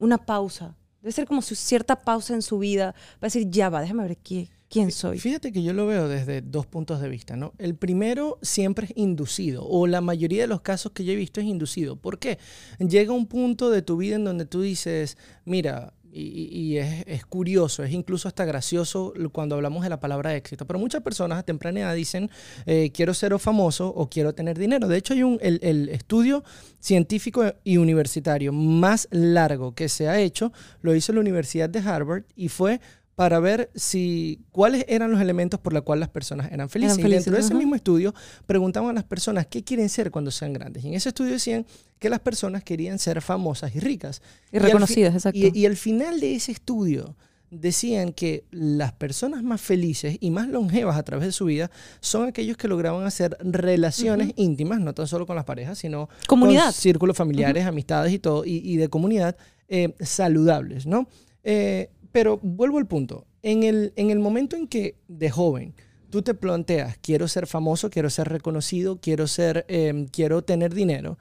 una 0.01 0.19
pausa? 0.19 0.77
Debe 1.03 1.13
ser 1.13 1.29
como 1.29 1.41
cierta 1.41 2.01
pausa 2.01 2.35
en 2.35 2.43
su 2.43 2.59
vida 2.59 2.97
para 3.21 3.29
decir, 3.29 3.49
ya 3.49 3.71
va, 3.71 3.81
déjame 3.81 4.03
ver 4.03 4.17
quién, 4.17 4.49
quién 4.69 4.91
soy. 4.91 5.21
Fíjate 5.21 5.53
que 5.53 5.63
yo 5.63 5.73
lo 5.73 5.87
veo 5.87 6.09
desde 6.09 6.43
dos 6.43 6.67
puntos 6.67 7.01
de 7.01 7.09
vista, 7.09 7.37
¿no? 7.37 7.53
El 7.59 7.77
primero 7.77 8.41
siempre 8.43 8.87
es 8.87 8.93
inducido, 8.97 9.65
o 9.69 9.87
la 9.87 10.01
mayoría 10.01 10.43
de 10.43 10.49
los 10.49 10.63
casos 10.63 10.91
que 10.91 11.05
yo 11.05 11.13
he 11.13 11.17
visto 11.17 11.41
es 11.41 11.47
inducido. 11.47 11.95
¿Por 11.95 12.19
qué? 12.19 12.41
Llega 12.81 13.13
un 13.13 13.27
punto 13.27 13.71
de 13.71 13.83
tu 13.83 13.97
vida 13.99 14.17
en 14.17 14.25
donde 14.25 14.47
tú 14.47 14.63
dices, 14.63 15.17
mira, 15.45 15.93
y, 16.15 16.77
es, 16.77 17.25
curioso, 17.25 17.83
es 17.83 17.93
incluso 17.93 18.29
hasta 18.29 18.45
gracioso 18.45 19.15
cuando 19.33 19.55
hablamos 19.55 19.83
de 19.83 19.89
la 19.89 19.99
palabra 19.99 20.37
éxito. 20.37 20.67
Pero 20.67 20.79
muchas 20.79 21.03
personas 21.03 21.39
a 21.39 21.43
temprana 21.43 21.81
edad 21.81 21.95
dicen, 21.95 22.31
eh, 22.67 22.91
quiero 22.93 23.15
ser 23.15 23.39
famoso 23.39 23.89
o 23.89 24.11
quiero 24.11 24.35
tener 24.35 24.59
dinero. 24.59 24.89
De 24.89 24.99
hecho, 24.99 25.15
hay 25.15 25.23
un, 25.23 25.39
el, 25.41 25.89
estudio 25.89 26.45
científico 26.81 27.55
y 27.65 27.79
universitario 27.79 28.53
más 28.53 29.09
largo 29.11 29.75
que 29.75 29.89
se 29.89 30.09
ha 30.09 30.21
hecho, 30.21 30.53
lo 30.83 30.95
hizo 30.95 31.13
la 31.13 31.21
Universidad 31.21 31.71
de 31.71 31.79
Harvard 31.79 32.25
y 32.37 32.49
fue 32.49 32.81
para 33.15 33.41
ver 33.41 33.71
si 33.75 34.41
cuáles 34.51 34.85
eran 34.89 35.11
los 35.11 35.21
elementos 35.21 35.61
por 35.61 35.73
los 35.73 35.83
cuales 35.83 36.01
las 36.01 36.09
personas 36.09 36.51
eran 36.51 36.69
felices. 36.69 36.99
y 36.99 37.03
dentro 37.03 37.35
de 37.35 37.41
ese 37.41 37.55
mismo 37.55 37.75
estudio 37.75 38.15
preguntaban 38.47 38.91
a 38.91 38.93
las 38.95 39.05
personas 39.05 39.47
qué 39.47 39.63
quieren 39.63 39.89
ser 39.89 40.11
cuando 40.11 40.31
sean 40.31 40.53
grandes. 40.53 40.85
Y 40.85 40.89
en 40.89 40.95
ese 40.95 41.11
estudio 41.11 41.33
decían 41.33 41.67
que 41.99 42.09
las 42.09 42.21
personas 42.21 42.65
querían 42.65 42.99
ser 42.99 43.21
famosas 43.21 43.75
y 43.77 43.81
ricas. 43.81 44.23
Y, 44.51 44.59
reconocidas, 44.59 45.15
exacto. 45.15 45.39
Y, 45.39 45.53
y 45.55 45.67
al 45.67 45.77
final 45.77 46.21
de 46.21 46.35
ese 46.35 46.53
estudio 46.53 47.15
decían 47.53 48.13
que 48.13 48.45
las 48.51 48.93
personas 48.93 49.43
más 49.43 49.61
felices 49.61 50.17
y 50.21 50.31
más 50.31 50.49
longevas 50.49 50.97
a 50.97 51.03
través 51.03 51.27
de 51.27 51.33
su 51.33 51.45
vida 51.45 51.71
son 52.01 52.29
aquellos 52.29 52.57
que 52.57 52.67
lograban 52.67 53.05
hacer 53.05 53.37
relaciones 53.41 54.33
íntimas, 54.37 54.81
no 54.81 54.95
tan 54.95 55.07
solo 55.07 55.27
con 55.27 55.37
las 55.37 55.45
parejas, 55.45 55.79
sino 55.79 56.09
comunidad. 56.27 56.65
con 56.65 56.73
círculos 56.73 57.15
familiares, 57.15 57.67
amistades 57.67 58.13
y 58.13 58.19
todo, 58.19 58.45
y, 58.47 58.77
de 58.79 58.89
comunidad 58.89 59.37
eh, 59.69 59.95
saludables, 60.01 60.87
¿no? 60.87 61.09
Eh, 61.45 61.91
pero 62.13 62.39
vuelvo 62.43 62.79
al 62.79 62.87
punto. 62.87 63.27
En 63.43 63.65
el, 63.65 63.93
en 63.97 64.11
el 64.11 64.21
momento 64.21 64.57
en 64.57 64.69
que 64.69 64.97
de 65.09 65.31
joven 65.31 65.75
tú 66.11 66.23
te 66.23 66.35
planteas, 66.35 66.99
quiero 67.01 67.27
ser 67.27 67.47
famoso, 67.47 67.89
quiero 67.89 68.11
ser 68.11 68.29
reconocido, 68.29 69.01
quiero, 69.01 69.27
ser, 69.27 69.65
em, 69.69 70.07
quiero 70.07 70.43
tener 70.43 70.75
dinero, 70.75 71.19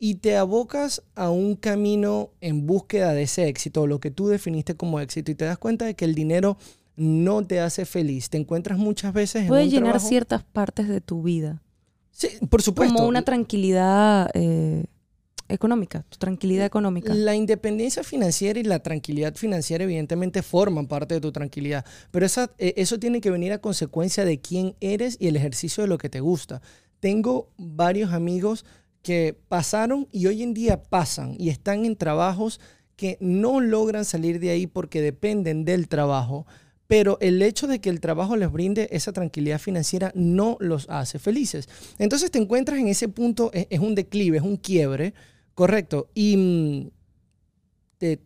y 0.00 0.16
te 0.16 0.36
abocas 0.36 1.02
a 1.14 1.30
un 1.30 1.54
camino 1.54 2.30
en 2.40 2.66
búsqueda 2.66 3.12
de 3.12 3.22
ese 3.22 3.46
éxito, 3.46 3.86
lo 3.86 4.00
que 4.00 4.10
tú 4.10 4.26
definiste 4.26 4.74
como 4.74 4.98
éxito, 4.98 5.30
y 5.30 5.36
te 5.36 5.44
das 5.44 5.58
cuenta 5.58 5.84
de 5.84 5.94
que 5.94 6.04
el 6.04 6.16
dinero 6.16 6.58
no 6.96 7.46
te 7.46 7.60
hace 7.60 7.84
feliz, 7.84 8.30
te 8.30 8.36
encuentras 8.36 8.78
muchas 8.78 9.12
veces 9.12 9.46
Puede 9.46 9.68
llenar 9.68 10.00
ciertas 10.00 10.42
partes 10.42 10.88
de 10.88 11.00
tu 11.00 11.22
vida. 11.22 11.62
Sí, 12.10 12.28
por 12.50 12.62
supuesto. 12.62 12.94
Como 12.94 13.08
una 13.08 13.22
tranquilidad 13.22 14.28
eh, 14.34 14.86
económica, 15.52 16.04
tu 16.08 16.18
tranquilidad 16.18 16.66
económica. 16.66 17.14
La 17.14 17.34
independencia 17.34 18.02
financiera 18.02 18.58
y 18.58 18.64
la 18.64 18.80
tranquilidad 18.80 19.34
financiera 19.34 19.84
evidentemente 19.84 20.42
forman 20.42 20.86
parte 20.86 21.14
de 21.14 21.20
tu 21.20 21.32
tranquilidad, 21.32 21.84
pero 22.10 22.26
esa, 22.26 22.50
e, 22.58 22.74
eso 22.76 22.98
tiene 22.98 23.20
que 23.20 23.30
venir 23.30 23.52
a 23.52 23.58
consecuencia 23.58 24.24
de 24.24 24.40
quién 24.40 24.74
eres 24.80 25.16
y 25.20 25.28
el 25.28 25.36
ejercicio 25.36 25.82
de 25.82 25.88
lo 25.88 25.98
que 25.98 26.08
te 26.08 26.20
gusta. 26.20 26.62
Tengo 27.00 27.50
varios 27.56 28.12
amigos 28.12 28.64
que 29.02 29.36
pasaron 29.48 30.08
y 30.12 30.26
hoy 30.26 30.42
en 30.42 30.54
día 30.54 30.82
pasan 30.82 31.34
y 31.38 31.50
están 31.50 31.84
en 31.84 31.96
trabajos 31.96 32.60
que 32.96 33.18
no 33.20 33.60
logran 33.60 34.04
salir 34.04 34.38
de 34.38 34.50
ahí 34.50 34.66
porque 34.66 35.00
dependen 35.00 35.64
del 35.64 35.88
trabajo, 35.88 36.46
pero 36.86 37.18
el 37.20 37.42
hecho 37.42 37.66
de 37.66 37.80
que 37.80 37.90
el 37.90 38.00
trabajo 38.00 38.36
les 38.36 38.52
brinde 38.52 38.88
esa 38.92 39.12
tranquilidad 39.12 39.58
financiera 39.58 40.12
no 40.14 40.56
los 40.60 40.88
hace 40.88 41.18
felices. 41.18 41.68
Entonces 41.98 42.30
te 42.30 42.38
encuentras 42.38 42.78
en 42.78 42.88
ese 42.88 43.08
punto, 43.08 43.50
es, 43.52 43.80
un 43.80 43.94
declive, 43.94 44.36
es 44.36 44.42
un 44.42 44.56
quiebre, 44.56 45.14
correcto, 45.54 46.08
y 46.14 46.36
mm, 46.36 46.90
te, 47.98 48.20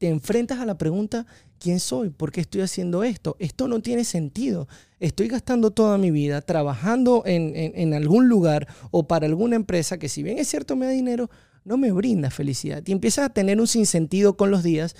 enfrentas 0.00 0.58
a 0.58 0.66
la 0.66 0.76
pregunta, 0.76 1.26
¿quién 1.58 1.78
soy? 1.78 2.10
¿Por 2.10 2.32
qué 2.32 2.40
estoy 2.40 2.62
haciendo 2.62 3.04
esto? 3.04 3.36
Esto 3.38 3.68
no 3.68 3.80
tiene 3.80 4.04
sentido. 4.04 4.66
Estoy 4.98 5.28
gastando 5.28 5.70
toda 5.70 5.96
mi 5.96 6.10
vida 6.10 6.40
trabajando 6.40 7.22
en, 7.24 7.52
en 7.54 7.94
algún 7.94 8.28
lugar 8.28 8.66
o 8.90 9.06
para 9.06 9.26
alguna 9.26 9.54
empresa 9.56 9.98
que 9.98 10.08
si 10.08 10.24
bien 10.24 10.38
es 10.38 10.48
cierto 10.48 10.74
me 10.74 10.86
da 10.86 10.92
dinero, 10.92 11.30
no 11.64 11.76
me 11.76 11.92
brinda 11.92 12.30
felicidad. 12.30 12.82
Y 12.86 12.92
empiezas 12.92 13.26
a 13.26 13.32
tener 13.32 13.60
un 13.60 13.68
sinsentido 13.68 14.36
con 14.36 14.50
los 14.50 14.62
días 14.62 14.96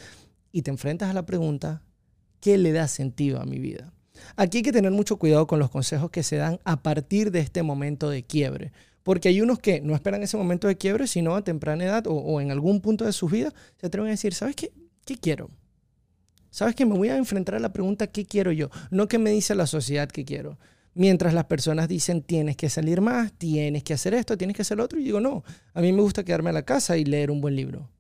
y 0.53 0.63
te 0.63 0.71
enfrentas 0.71 1.11
a 1.11 1.15
la 1.15 1.27
pregunta, 1.27 1.83
¿qué 2.41 2.59
le 2.59 2.73
da 2.73 2.87
sentido 2.89 3.41
a 3.41 3.45
mi 3.45 3.59
vida? 3.59 3.93
Aquí 4.37 4.59
hay 4.59 4.63
que 4.63 4.73
tener 4.73 4.93
mucho 4.93 5.17
cuidado 5.17 5.47
con 5.47 5.59
los 5.59 5.71
consejos 5.71 6.11
que 6.11 6.23
se 6.23 6.37
dan 6.37 6.61
a 6.65 6.83
partir 6.83 7.31
de 7.31 7.41
este 7.41 7.63
momento 7.63 8.11
de 8.11 8.23
quiebre. 8.23 8.73
Porque 9.03 9.29
hay 9.29 9.41
unos 9.41 9.59
que 9.59 9.81
no 9.81 9.95
esperan 9.95 10.23
ese 10.23 10.37
momento 10.37 10.69
de 10.69 10.77
quiebre, 10.77 11.07
sino 11.07 11.35
a 11.35 11.43
temprana 11.43 11.85
edad 11.85 12.05
o, 12.07 12.41
en 12.41 12.51
algún 12.51 12.81
punto 12.81 13.05
de 13.05 13.13
su 13.13 13.29
vida 13.29 13.53
se 13.77 13.87
atreven 13.87 14.09
a 14.09 14.13
decir, 14.13 14.35
¿sabes 14.35 14.57
qué? 14.57 14.73
¿Qué 15.05 15.17
quiero? 15.17 15.51
¿Sabes 16.51 16.75
qué? 16.75 16.87
Me 16.87 16.97
voy 16.97 17.09
a 17.09 17.17
enfrentar 17.17 17.55
a 17.57 17.59
la 17.59 17.73
pregunta, 17.73 18.07
¿qué 18.07 18.27
quiero 18.27 18.53
yo? 18.53 18.71
No 18.91 19.09
qué 19.09 19.19
me 19.19 19.31
dice 19.31 19.55
la 19.55 19.67
sociedad 19.67 20.09
que 20.09 20.25
quiero. 20.25 20.59
Mientras 20.95 21.33
las 21.33 21.47
personas 21.47 21.89
dicen, 21.89 22.23
tienes 22.23 22.57
que 22.57 22.69
salir 22.69 23.01
más, 23.01 23.33
tienes 23.33 23.83
que 23.83 23.95
hacer 23.95 24.13
esto, 24.13 24.37
tienes 24.37 24.55
que 24.55 24.63
hacer 24.63 24.79
otro. 24.81 25.01
Y 25.01 25.05
digo, 25.05 25.21
no, 25.21 25.43
a 25.73 25.81
mí 25.81 25.91
me 25.93 26.03
gusta 26.03 26.25
quedarme 26.25 26.51
a 26.51 26.53
la 26.53 26.65
casa 26.65 26.99
y 26.99 27.05
leer 27.05 27.31
un 27.31 27.41
buen 27.41 27.57
libro. 27.57 27.91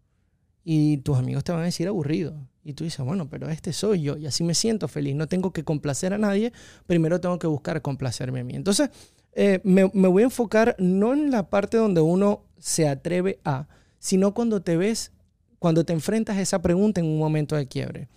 Y 0.64 0.98
tus 0.98 1.16
amigos 1.16 1.42
te 1.42 1.52
van 1.52 1.62
a 1.62 1.64
decir 1.64 1.88
aburrido. 1.88 2.36
Y 2.64 2.74
tú 2.74 2.84
dices, 2.84 3.04
bueno, 3.04 3.28
pero 3.28 3.48
este 3.48 3.72
soy 3.72 4.02
yo 4.02 4.16
y 4.16 4.26
así 4.26 4.44
me 4.44 4.54
siento 4.54 4.86
feliz. 4.86 5.16
No 5.16 5.26
tengo 5.26 5.52
que 5.52 5.64
complacer 5.64 6.12
a 6.12 6.18
nadie, 6.18 6.52
primero 6.86 7.20
tengo 7.20 7.38
que 7.38 7.46
buscar 7.46 7.82
complacerme 7.82 8.40
a 8.40 8.44
mí. 8.44 8.54
Entonces, 8.54 8.90
eh, 9.32 9.60
me, 9.64 9.84
voy 9.84 10.22
a 10.22 10.26
enfocar 10.26 10.76
no 10.78 11.12
en 11.12 11.30
la 11.30 11.48
parte 11.48 11.76
donde 11.76 12.00
uno 12.00 12.44
se 12.58 12.88
atreve 12.88 13.40
a, 13.44 13.68
sino 13.98 14.34
cuando 14.34 14.62
te 14.62 14.76
ves, 14.76 15.12
cuando 15.58 15.84
te 15.84 15.92
enfrentas 15.92 16.36
a 16.36 16.40
esa 16.40 16.60
pregunta 16.62 17.00
en 17.00 17.06
un 17.06 17.18
momento 17.18 17.56
de 17.56 17.66
quiebre. 17.66 18.08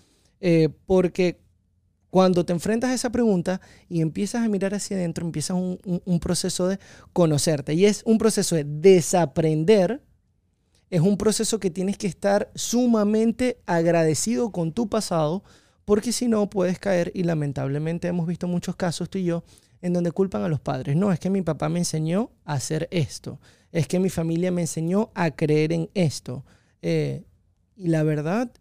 Eh, 0.42 0.70
porque 0.86 1.40
cuando 2.10 2.46
te 2.46 2.54
enfrentas 2.54 2.92
a 2.92 2.94
esa 2.94 3.12
pregunta 3.12 3.62
y 3.90 4.02
empiezas 4.02 4.46
a 4.46 4.50
mirar 4.50 4.74
hacia 4.74 4.98
adentro, 4.98 5.26
empiezas 5.26 5.58
un, 5.58 5.80
un 6.06 6.20
proceso 6.20 6.68
de 6.68 6.80
conocerte. 7.14 7.74
Y 7.74 7.86
es 7.86 8.04
un 8.06 8.18
proceso 8.18 8.56
de 8.56 8.64
desaprender 8.64 10.02
es 10.90 11.02
un 11.02 11.18
proceso 11.18 11.60
que 11.60 11.72
tienes 11.72 11.98
que 11.98 12.08
estar 12.08 12.52
sumamente 12.56 13.60
agradecido 13.66 14.52
con 14.52 14.72
tu 14.72 14.88
pasado, 14.88 15.44
porque 15.84 16.12
si 16.12 16.28
no 16.28 16.50
puedes 16.50 16.80
caer, 16.80 17.12
y 17.14 17.24
lamentablemente 17.24 18.08
hemos 18.08 18.28
visto 18.28 18.48
muchos 18.48 18.76
casos, 18.76 19.10
tú 19.10 19.18
y 19.18 19.26
yo, 19.26 19.44
en 19.86 19.94
donde 19.94 20.12
culpan 20.12 20.42
a 20.42 20.50
los 20.50 20.60
padres. 20.60 20.96
No, 20.96 21.12
es 21.12 21.20
que 21.20 21.30
mi 21.30 21.44
papá 21.44 21.70
me 21.70 21.78
enseñó 21.78 22.32
a 22.44 22.54
hacer 22.54 22.88
esto, 22.90 23.40
es 23.72 23.88
que 23.88 24.00
mi 24.00 24.10
familia 24.10 24.52
me 24.52 24.62
enseñó 24.62 25.12
a 25.14 25.30
creer 25.30 25.72
en 25.74 25.92
esto. 25.94 26.44
Eh, 26.82 27.24
y 27.76 27.90
la 27.90 28.02
verdad, 28.02 28.52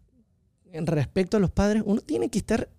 respecto 0.71 1.37
a 1.37 1.39
los 1.39 1.49
padres, 1.49 1.81
uno 1.83 2.01
tiene 2.01 2.29
que 2.29 2.37
estar 2.37 2.69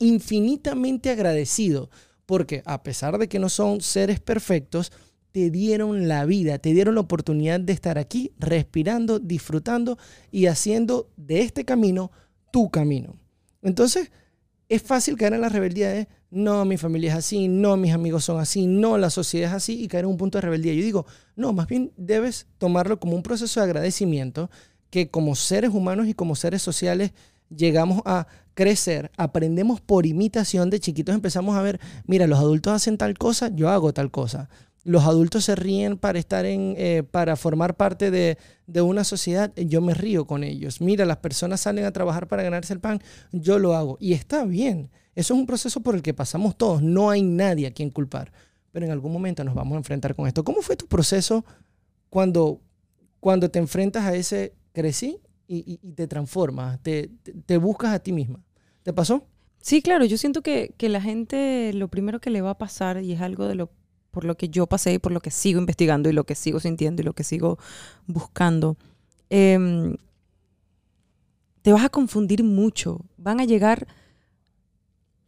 infinitamente 0.00 1.10
agradecido, 1.10 1.88
porque 2.26 2.64
a 2.66 2.82
pesar 2.82 3.16
de 3.16 3.28
que 3.28 3.38
no 3.38 3.48
son 3.48 3.80
seres 3.80 4.18
perfectos, 4.18 4.90
te 5.30 5.50
dieron 5.50 6.08
la 6.08 6.24
vida, 6.24 6.58
te 6.58 6.72
dieron 6.72 6.96
la 6.96 7.02
oportunidad 7.02 7.60
de 7.60 7.74
estar 7.74 7.98
aquí 7.98 8.32
respirando, 8.40 9.20
disfrutando 9.20 9.98
y 10.32 10.46
haciendo 10.46 11.10
de 11.16 11.42
este 11.42 11.64
camino 11.64 12.10
tu 12.50 12.70
camino. 12.70 13.14
Entonces, 13.62 14.10
es 14.74 14.82
fácil 14.82 15.16
caer 15.16 15.34
en 15.34 15.40
la 15.40 15.48
rebeldía 15.48 15.90
de, 15.90 16.08
no, 16.30 16.64
mi 16.64 16.76
familia 16.76 17.12
es 17.12 17.18
así, 17.18 17.48
no, 17.48 17.76
mis 17.76 17.92
amigos 17.92 18.24
son 18.24 18.40
así, 18.40 18.66
no, 18.66 18.98
la 18.98 19.10
sociedad 19.10 19.50
es 19.50 19.56
así 19.56 19.82
y 19.82 19.88
caer 19.88 20.04
en 20.04 20.10
un 20.10 20.16
punto 20.16 20.38
de 20.38 20.42
rebeldía. 20.42 20.74
Yo 20.74 20.82
digo, 20.82 21.06
no, 21.36 21.52
más 21.52 21.66
bien 21.66 21.92
debes 21.96 22.46
tomarlo 22.58 22.98
como 22.98 23.14
un 23.16 23.22
proceso 23.22 23.60
de 23.60 23.64
agradecimiento 23.64 24.50
que 24.90 25.10
como 25.10 25.34
seres 25.34 25.70
humanos 25.70 26.06
y 26.06 26.14
como 26.14 26.36
seres 26.36 26.62
sociales 26.62 27.12
llegamos 27.54 28.02
a 28.04 28.26
crecer, 28.54 29.10
aprendemos 29.16 29.80
por 29.80 30.06
imitación, 30.06 30.70
de 30.70 30.80
chiquitos 30.80 31.14
empezamos 31.14 31.56
a 31.56 31.62
ver, 31.62 31.80
mira, 32.06 32.26
los 32.26 32.38
adultos 32.38 32.72
hacen 32.72 32.96
tal 32.96 33.18
cosa, 33.18 33.48
yo 33.48 33.68
hago 33.70 33.92
tal 33.92 34.10
cosa 34.10 34.48
los 34.84 35.04
adultos 35.04 35.46
se 35.46 35.56
ríen 35.56 35.96
para 35.96 36.18
estar 36.18 36.44
en, 36.44 36.74
eh, 36.76 37.02
para 37.10 37.36
formar 37.36 37.76
parte 37.76 38.10
de, 38.10 38.36
una 38.82 39.02
sociedad, 39.02 39.52
yo 39.56 39.80
me 39.80 39.94
río 39.94 40.26
con 40.26 40.44
ellos. 40.44 40.80
Mira, 40.80 41.06
las 41.06 41.16
personas 41.18 41.62
salen 41.62 41.86
a 41.86 41.92
trabajar 41.92 42.28
para 42.28 42.42
ganarse 42.42 42.72
el 42.74 42.80
pan, 42.80 43.00
yo 43.32 43.58
lo 43.58 43.74
hago. 43.74 43.96
Y 43.98 44.12
está 44.12 44.44
bien. 44.44 44.90
Eso 45.14 45.34
es 45.34 45.40
un 45.40 45.46
proceso 45.46 45.80
por 45.80 45.94
el 45.94 46.02
que 46.02 46.12
pasamos 46.12 46.56
todos. 46.56 46.82
No 46.82 47.10
hay 47.10 47.22
nadie 47.22 47.66
a 47.66 47.70
quien 47.72 47.90
culpar. 47.90 48.32
Pero 48.72 48.84
en 48.86 48.92
algún 48.92 49.12
momento 49.12 49.42
nos 49.44 49.54
vamos 49.54 49.74
a 49.74 49.78
enfrentar 49.78 50.14
con 50.14 50.26
esto. 50.26 50.44
¿Cómo 50.44 50.60
fue 50.60 50.76
tu 50.76 50.86
proceso 50.86 51.44
cuando, 52.10 52.60
cuando 53.20 53.50
te 53.50 53.58
enfrentas 53.58 54.04
a 54.04 54.14
ese 54.14 54.54
crecí 54.72 55.20
y, 55.46 55.76
te 55.94 56.06
transformas, 56.06 56.82
te, 56.82 57.10
te, 57.46 57.56
buscas 57.58 57.94
a 57.94 57.98
ti 58.00 58.12
misma? 58.12 58.42
¿Te 58.82 58.92
pasó? 58.92 59.26
Sí, 59.60 59.80
claro. 59.80 60.04
Yo 60.04 60.18
siento 60.18 60.42
que, 60.42 60.74
que 60.76 60.88
la 60.88 61.00
gente 61.00 61.72
lo 61.72 61.88
primero 61.88 62.20
que 62.20 62.30
le 62.30 62.42
va 62.42 62.50
a 62.50 62.58
pasar, 62.58 63.02
y 63.02 63.12
es 63.12 63.20
algo 63.20 63.46
de 63.46 63.54
lo 63.54 63.70
por 64.14 64.24
lo 64.24 64.36
que 64.36 64.48
yo 64.48 64.66
pasé 64.66 64.94
y 64.94 64.98
por 64.98 65.12
lo 65.12 65.20
que 65.20 65.30
sigo 65.30 65.60
investigando 65.60 66.08
y 66.08 66.12
lo 66.12 66.24
que 66.24 66.34
sigo 66.34 66.60
sintiendo 66.60 67.02
y 67.02 67.04
lo 67.04 67.12
que 67.12 67.24
sigo 67.24 67.58
buscando, 68.06 68.76
em, 69.28 69.96
te 71.62 71.72
vas 71.72 71.84
a 71.84 71.88
confundir 71.88 72.44
mucho. 72.44 73.00
Van 73.18 73.40
a 73.40 73.44
llegar, 73.44 73.86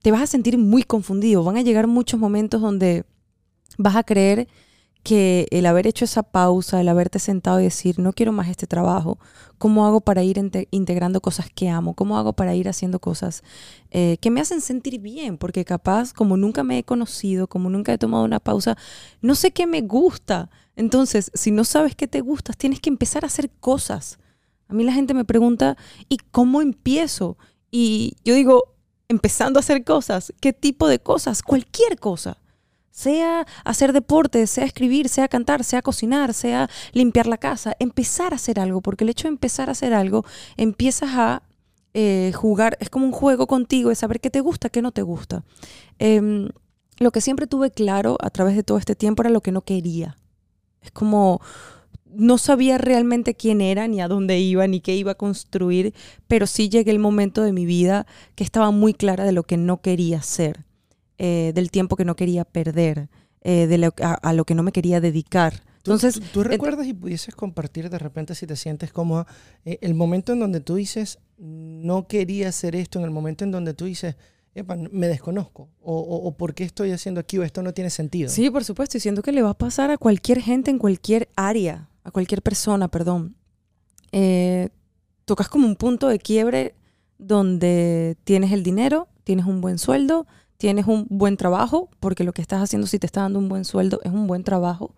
te 0.03 0.11
vas 0.13 0.23
a 0.23 0.27
sentir 0.27 0.57
muy 0.57 0.85
confundido. 0.85 1.43
Van 1.43 1.57
a 1.57 1.63
llegar 1.63 1.87
muchos 1.89 2.21
momentos 2.21 2.61
donde 2.63 3.05
vas 3.77 3.97
a 3.97 4.05
creer 4.05 4.49
que 5.07 5.47
el 5.53 5.67
haber 5.67 5.87
hecho 5.87 6.05
esa 6.05 6.25
pausa, 6.25 6.81
el 6.81 6.89
haberte 6.89 7.21
sentado 7.21 7.61
y 7.61 7.63
decir, 7.63 8.01
no 8.01 8.13
quiero 8.13 8.33
más 8.33 8.49
este 8.49 8.67
trabajo, 8.67 9.21
¿cómo 9.57 9.87
hago 9.87 10.01
para 10.01 10.25
ir 10.25 10.37
integrando 10.73 11.21
cosas 11.21 11.49
que 11.49 11.69
amo? 11.69 11.95
¿Cómo 11.95 12.19
hago 12.19 12.33
para 12.33 12.57
ir 12.57 12.69
haciendo 12.69 12.99
cosas 12.99 13.45
eh, 13.93 14.17
que 14.21 14.33
me 14.33 14.41
hacen 14.41 14.61
sentir 14.61 14.99
bien? 14.99 15.39
Porque 15.39 15.65
capaz, 15.65 16.13
como 16.13 16.37
nunca 16.37 16.65
me 16.65 16.79
he 16.79 16.83
conocido, 16.83 17.47
como 17.47 17.71
nunca 17.71 17.93
he 17.93 17.99
tomado 17.99 18.25
una 18.25 18.41
pausa, 18.41 18.77
no 19.21 19.37
sé 19.37 19.53
qué 19.53 19.69
me 19.69 19.81
gusta. 19.81 20.51
Entonces, 20.75 21.31
si 21.35 21.53
no 21.53 21.63
sabes 21.63 21.95
qué 21.95 22.09
te 22.09 22.21
gusta, 22.21 22.53
tienes 22.53 22.81
que 22.81 22.91
empezar 22.91 23.23
a 23.23 23.29
hacer 23.29 23.49
cosas. 23.61 24.19
A 24.67 24.75
mí 24.75 24.83
la 24.83 24.93
gente 24.93 25.15
me 25.15 25.25
pregunta, 25.25 25.77
¿y 26.09 26.17
cómo 26.33 26.63
empiezo? 26.63 27.39
Y 27.71 28.17
yo 28.25 28.35
digo, 28.35 28.75
empezando 29.07 29.61
a 29.61 29.63
hacer 29.63 29.85
cosas. 29.85 30.35
¿Qué 30.41 30.53
tipo 30.53 30.89
de 30.89 30.99
cosas? 30.99 31.45
Cualquier 31.45 31.97
cosa 31.97 32.39
sea 32.97 33.47
hacer 33.65 33.93
deporte, 33.93 34.47
sea 34.47 34.65
escribir, 34.65 35.11
sea 35.11 35.29
cantar, 35.29 35.65
sea 35.65 35.83
cocinar, 35.83 36.33
sea 36.33 36.71
limpiar 36.93 37.27
la 37.27 37.37
casa, 37.37 37.77
empezar 37.79 38.33
a 38.33 38.37
hacer 38.37 38.59
algo, 38.59 38.81
porque 38.81 39.05
el 39.05 39.11
hecho 39.11 39.29
de 39.29 39.33
empezar 39.33 39.69
a 39.69 39.73
hacer 39.73 39.93
algo, 39.93 40.25
empiezas 40.57 41.11
a 41.13 41.43
eh, 41.93 42.33
jugar, 42.35 42.79
es 42.81 42.89
como 42.89 43.05
un 43.05 43.13
juego 43.13 43.47
contigo, 43.47 43.91
es 43.91 43.99
saber 43.99 44.19
qué 44.19 44.31
te 44.31 44.41
gusta, 44.41 44.71
qué 44.71 44.81
no 44.81 44.93
te 44.93 45.03
gusta. 45.03 45.45
Em, 45.99 46.49
lo 46.99 47.11
que 47.11 47.21
siempre 47.21 47.47
tuve 47.47 47.71
claro 47.71 48.17
a 48.23 48.31
través 48.31 48.57
de 48.57 48.63
todo 48.63 48.79
este 48.79 48.95
tiempo 48.95 49.23
era 49.23 49.31
lo 49.31 49.43
que 49.43 49.53
no 49.53 49.61
quería. 49.61 50.17
Es 50.81 50.91
como 50.91 51.43
no 52.07 52.39
sabía 52.39 52.79
realmente 52.79 53.35
quién 53.35 53.61
era, 53.61 53.89
ni 53.89 54.01
a 54.01 54.09
dónde 54.09 54.39
iba, 54.39 54.67
ni 54.67 54.81
qué 54.81 54.97
iba 54.97 55.13
a 55.13 55.17
construir, 55.17 55.93
pero 56.29 56.47
sí 56.47 56.71
llegué 56.71 56.93
el 56.93 56.99
momento 56.99 57.43
de 57.43 57.53
mi 57.53 57.67
vida 57.67 58.07
que 58.37 58.45
estaba 58.45 58.71
muy 58.71 58.95
clara 58.95 59.25
de 59.25 59.33
lo 59.33 59.43
que 59.43 59.59
no 59.59 59.83
quería 59.83 60.23
ser. 60.23 60.65
Eh, 61.19 61.53
del 61.55 61.71
tiempo 61.71 61.97
que 61.97 62.05
no 62.05 62.15
quería 62.15 62.45
perder, 62.45 63.09
eh, 63.41 63.67
de 63.67 63.91
a, 64.03 64.33
lo 64.35 64.45
que 64.45 64.55
no 64.55 64.63
me 64.63 64.71
quería 64.71 65.01
dedicar. 65.01 65.63
Entonces, 65.79 66.21
¿Tú, 66.31 66.43
recuerdas 66.43 66.87
y 66.87 66.93
pudieses 66.93 67.35
compartir 67.35 67.89
de 67.89 67.99
repente 67.99 68.35
si 68.35 68.47
te 68.47 68.55
sientes 68.55 68.93
como 68.93 69.25
eh, 69.65 69.79
el 69.81 69.95
momento 69.95 70.35
en 70.35 70.41
donde 70.41 70.61
tú 70.61 70.75
dices, 70.75 71.19
no 71.39 72.07
quería 72.07 72.51
hacer 72.51 72.77
esto, 72.77 72.99
en 72.99 73.07
el 73.07 73.13
momento 73.13 73.45
en 73.45 73.51
donde 73.51 73.73
tú 73.73 73.87
dices, 73.87 74.17
me 74.91 75.07
desconozco, 75.07 75.71
o, 75.81 75.97
o, 75.97 76.37
por 76.37 76.55
qué 76.55 76.65
estoy 76.65 76.91
haciendo 76.91 77.21
aquí, 77.21 77.39
o 77.39 77.45
esto 77.45 77.63
no 77.63 77.73
tiene 77.73 77.89
sentido. 77.89 78.29
Sí, 78.29 78.51
por 78.51 78.65
supuesto, 78.65 78.99
y 78.99 79.01
siento 79.01 79.23
que 79.23 79.33
le 79.33 79.43
va 79.43 79.51
a 79.51 79.59
pasar 79.59 79.91
a 79.91 79.97
cualquier 79.97 80.43
gente 80.43 80.71
en 80.71 80.79
cualquier 80.79 81.31
área, 81.35 81.89
a 82.05 82.11
cualquier 82.11 82.43
persona, 82.43 82.89
perdón. 82.89 83.37
tocas 85.25 85.49
como 85.49 85.67
un 85.67 85.77
punto 85.77 86.09
de 86.09 86.19
quiebre 86.19 86.75
donde 87.17 88.19
tienes 88.25 88.53
el 88.53 88.63
dinero, 88.63 89.09
tienes 89.25 89.47
un 89.47 89.63
buen 89.63 89.79
sueldo, 89.79 90.27
tienes 90.57 90.87
un 90.87 91.07
buen 91.09 91.37
trabajo, 91.37 91.91
porque 92.01 92.25
lo 92.25 92.33
que 92.33 92.43
estás 92.43 92.63
haciendo 92.63 92.87
si 92.87 92.99
te 92.99 93.07
está 93.07 93.23
dando 93.23 93.39
un 93.39 93.49
buen 93.49 93.65
sueldo 93.65 94.01
es 94.05 94.13
un 94.13 94.27
buen 94.27 94.45
trabajo. 94.45 94.95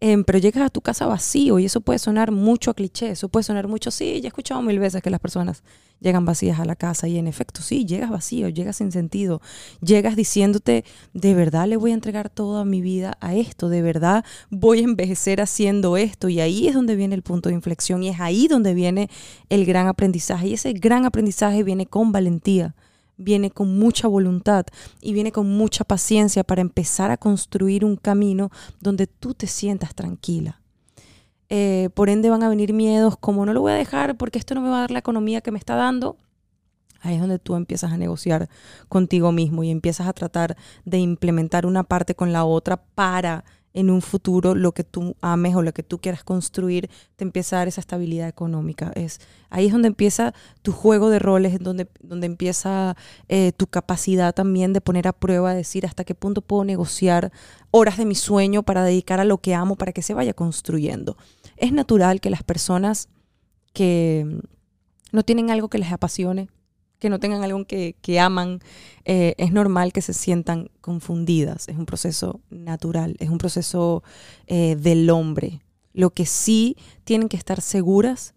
Em, 0.00 0.22
pero 0.22 0.38
llegas 0.38 0.62
a 0.64 0.70
tu 0.70 0.80
casa 0.80 1.06
vacío 1.06 1.58
y 1.58 1.64
eso 1.64 1.80
puede 1.80 1.98
sonar 1.98 2.30
mucho 2.30 2.70
a 2.70 2.74
cliché, 2.74 3.10
eso 3.10 3.28
puede 3.28 3.42
sonar 3.42 3.66
mucho, 3.66 3.90
sí, 3.90 4.20
ya 4.20 4.26
he 4.26 4.28
escuchado 4.28 4.62
mil 4.62 4.78
veces 4.78 5.02
que 5.02 5.10
las 5.10 5.18
personas 5.18 5.64
llegan 5.98 6.24
vacías 6.24 6.60
a 6.60 6.64
la 6.64 6.76
casa 6.76 7.08
y 7.08 7.18
en 7.18 7.26
efecto, 7.26 7.62
sí, 7.62 7.84
llegas 7.84 8.08
vacío, 8.08 8.48
llegas 8.48 8.76
sin 8.76 8.92
sentido, 8.92 9.42
llegas 9.80 10.14
diciéndote, 10.14 10.84
de 11.14 11.34
verdad 11.34 11.66
le 11.66 11.76
voy 11.76 11.90
a 11.90 11.94
entregar 11.94 12.30
toda 12.30 12.64
mi 12.64 12.80
vida 12.80 13.18
a 13.20 13.34
esto, 13.34 13.68
de 13.68 13.82
verdad 13.82 14.24
voy 14.50 14.78
a 14.78 14.84
envejecer 14.84 15.40
haciendo 15.40 15.96
esto 15.96 16.28
y 16.28 16.38
ahí 16.38 16.68
es 16.68 16.74
donde 16.74 16.94
viene 16.94 17.16
el 17.16 17.22
punto 17.22 17.48
de 17.48 17.56
inflexión 17.56 18.04
y 18.04 18.10
es 18.10 18.20
ahí 18.20 18.46
donde 18.46 18.74
viene 18.74 19.10
el 19.48 19.66
gran 19.66 19.88
aprendizaje 19.88 20.46
y 20.46 20.54
ese 20.54 20.74
gran 20.74 21.06
aprendizaje 21.06 21.64
viene 21.64 21.86
con 21.86 22.12
valentía 22.12 22.76
viene 23.18 23.50
con 23.50 23.78
mucha 23.78 24.08
voluntad 24.08 24.64
y 25.02 25.12
viene 25.12 25.32
con 25.32 25.50
mucha 25.50 25.84
paciencia 25.84 26.44
para 26.44 26.62
empezar 26.62 27.10
a 27.10 27.18
construir 27.18 27.84
un 27.84 27.96
camino 27.96 28.50
donde 28.80 29.06
tú 29.06 29.34
te 29.34 29.46
sientas 29.46 29.94
tranquila. 29.94 30.60
Eh, 31.50 31.90
por 31.94 32.08
ende 32.08 32.30
van 32.30 32.42
a 32.42 32.48
venir 32.48 32.72
miedos 32.72 33.16
como 33.16 33.46
no 33.46 33.52
lo 33.52 33.62
voy 33.62 33.72
a 33.72 33.76
dejar 33.76 34.16
porque 34.16 34.38
esto 34.38 34.54
no 34.54 34.60
me 34.60 34.68
va 34.68 34.78
a 34.78 34.80
dar 34.80 34.90
la 34.90 34.98
economía 34.98 35.40
que 35.40 35.50
me 35.50 35.58
está 35.58 35.74
dando. 35.74 36.16
Ahí 37.00 37.14
es 37.14 37.20
donde 37.20 37.38
tú 37.38 37.54
empiezas 37.54 37.92
a 37.92 37.96
negociar 37.96 38.48
contigo 38.88 39.30
mismo 39.32 39.62
y 39.62 39.70
empiezas 39.70 40.08
a 40.08 40.12
tratar 40.12 40.56
de 40.84 40.98
implementar 40.98 41.64
una 41.64 41.84
parte 41.84 42.14
con 42.14 42.32
la 42.32 42.44
otra 42.44 42.76
para 42.94 43.44
en 43.78 43.90
un 43.90 44.02
futuro 44.02 44.56
lo 44.56 44.72
que 44.72 44.82
tú 44.82 45.14
ames 45.20 45.54
o 45.54 45.62
lo 45.62 45.72
que 45.72 45.84
tú 45.84 45.98
quieras 45.98 46.24
construir 46.24 46.90
te 47.14 47.22
empieza 47.22 47.54
a 47.54 47.58
dar 47.60 47.68
esa 47.68 47.80
estabilidad 47.80 48.26
económica. 48.26 48.90
Es, 48.96 49.20
ahí 49.50 49.66
es 49.66 49.72
donde 49.72 49.86
empieza 49.86 50.34
tu 50.62 50.72
juego 50.72 51.10
de 51.10 51.20
roles, 51.20 51.60
donde, 51.60 51.86
donde 52.00 52.26
empieza 52.26 52.96
eh, 53.28 53.52
tu 53.56 53.68
capacidad 53.68 54.34
también 54.34 54.72
de 54.72 54.80
poner 54.80 55.06
a 55.06 55.12
prueba, 55.12 55.54
decir 55.54 55.86
hasta 55.86 56.02
qué 56.02 56.16
punto 56.16 56.42
puedo 56.42 56.64
negociar 56.64 57.30
horas 57.70 57.98
de 57.98 58.04
mi 58.04 58.16
sueño 58.16 58.64
para 58.64 58.82
dedicar 58.82 59.20
a 59.20 59.24
lo 59.24 59.38
que 59.38 59.54
amo, 59.54 59.76
para 59.76 59.92
que 59.92 60.02
se 60.02 60.12
vaya 60.12 60.34
construyendo. 60.34 61.16
Es 61.56 61.72
natural 61.72 62.20
que 62.20 62.30
las 62.30 62.42
personas 62.42 63.08
que 63.72 64.40
no 65.12 65.22
tienen 65.22 65.52
algo 65.52 65.68
que 65.68 65.78
les 65.78 65.92
apasione, 65.92 66.48
que 66.98 67.10
no 67.10 67.20
tengan 67.20 67.44
algo 67.44 67.64
que, 67.64 68.20
aman, 68.20 68.60
eh, 69.04 69.34
es 69.38 69.52
normal 69.52 69.92
que 69.92 70.02
se 70.02 70.12
sientan 70.12 70.70
confundidas. 70.80 71.68
Es 71.68 71.76
un 71.76 71.86
proceso 71.86 72.40
natural, 72.50 73.16
es 73.20 73.30
un 73.30 73.38
proceso 73.38 74.02
eh, 74.46 74.76
del 74.76 75.08
hombre. 75.10 75.60
Lo 75.92 76.10
que 76.10 76.26
sí 76.26 76.76
tienen 77.04 77.28
que 77.28 77.36
estar 77.36 77.60
seguras 77.60 78.34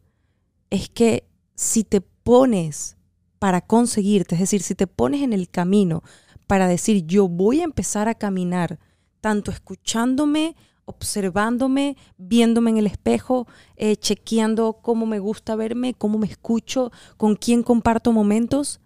es 0.70 0.90
que 0.90 1.26
si 1.56 1.84
te 1.84 2.02
pones 2.02 2.98
para 3.40 3.62
conseguirte, 3.62 4.36
es 4.36 4.42
decir, 4.42 4.62
si 4.62 4.76
te 4.76 4.88
pones 4.88 5.22
en 5.22 5.34
el 5.34 5.50
camino 5.50 6.04
para 6.48 6.68
decir 6.68 7.06
yo 7.06 7.28
voy 7.28 7.62
a 7.62 7.66
empezar 7.66 8.08
a 8.08 8.16
caminar, 8.16 8.80
tanto 9.22 9.52
escuchándome 9.52 10.56
observándome, 10.92 11.98
viéndome 12.18 12.70
en 12.70 12.78
el 12.78 12.88
espejo, 12.88 13.48
eh, 13.76 13.96
chequeando 13.96 14.80
cómo 14.82 15.06
me 15.06 15.20
gusta 15.20 15.56
verme, 15.56 15.94
cómo 15.94 16.18
me 16.18 16.28
escucho, 16.28 16.92
con 17.18 17.36
quién 17.36 17.64
comparto 17.64 18.12
momentos, 18.12 18.80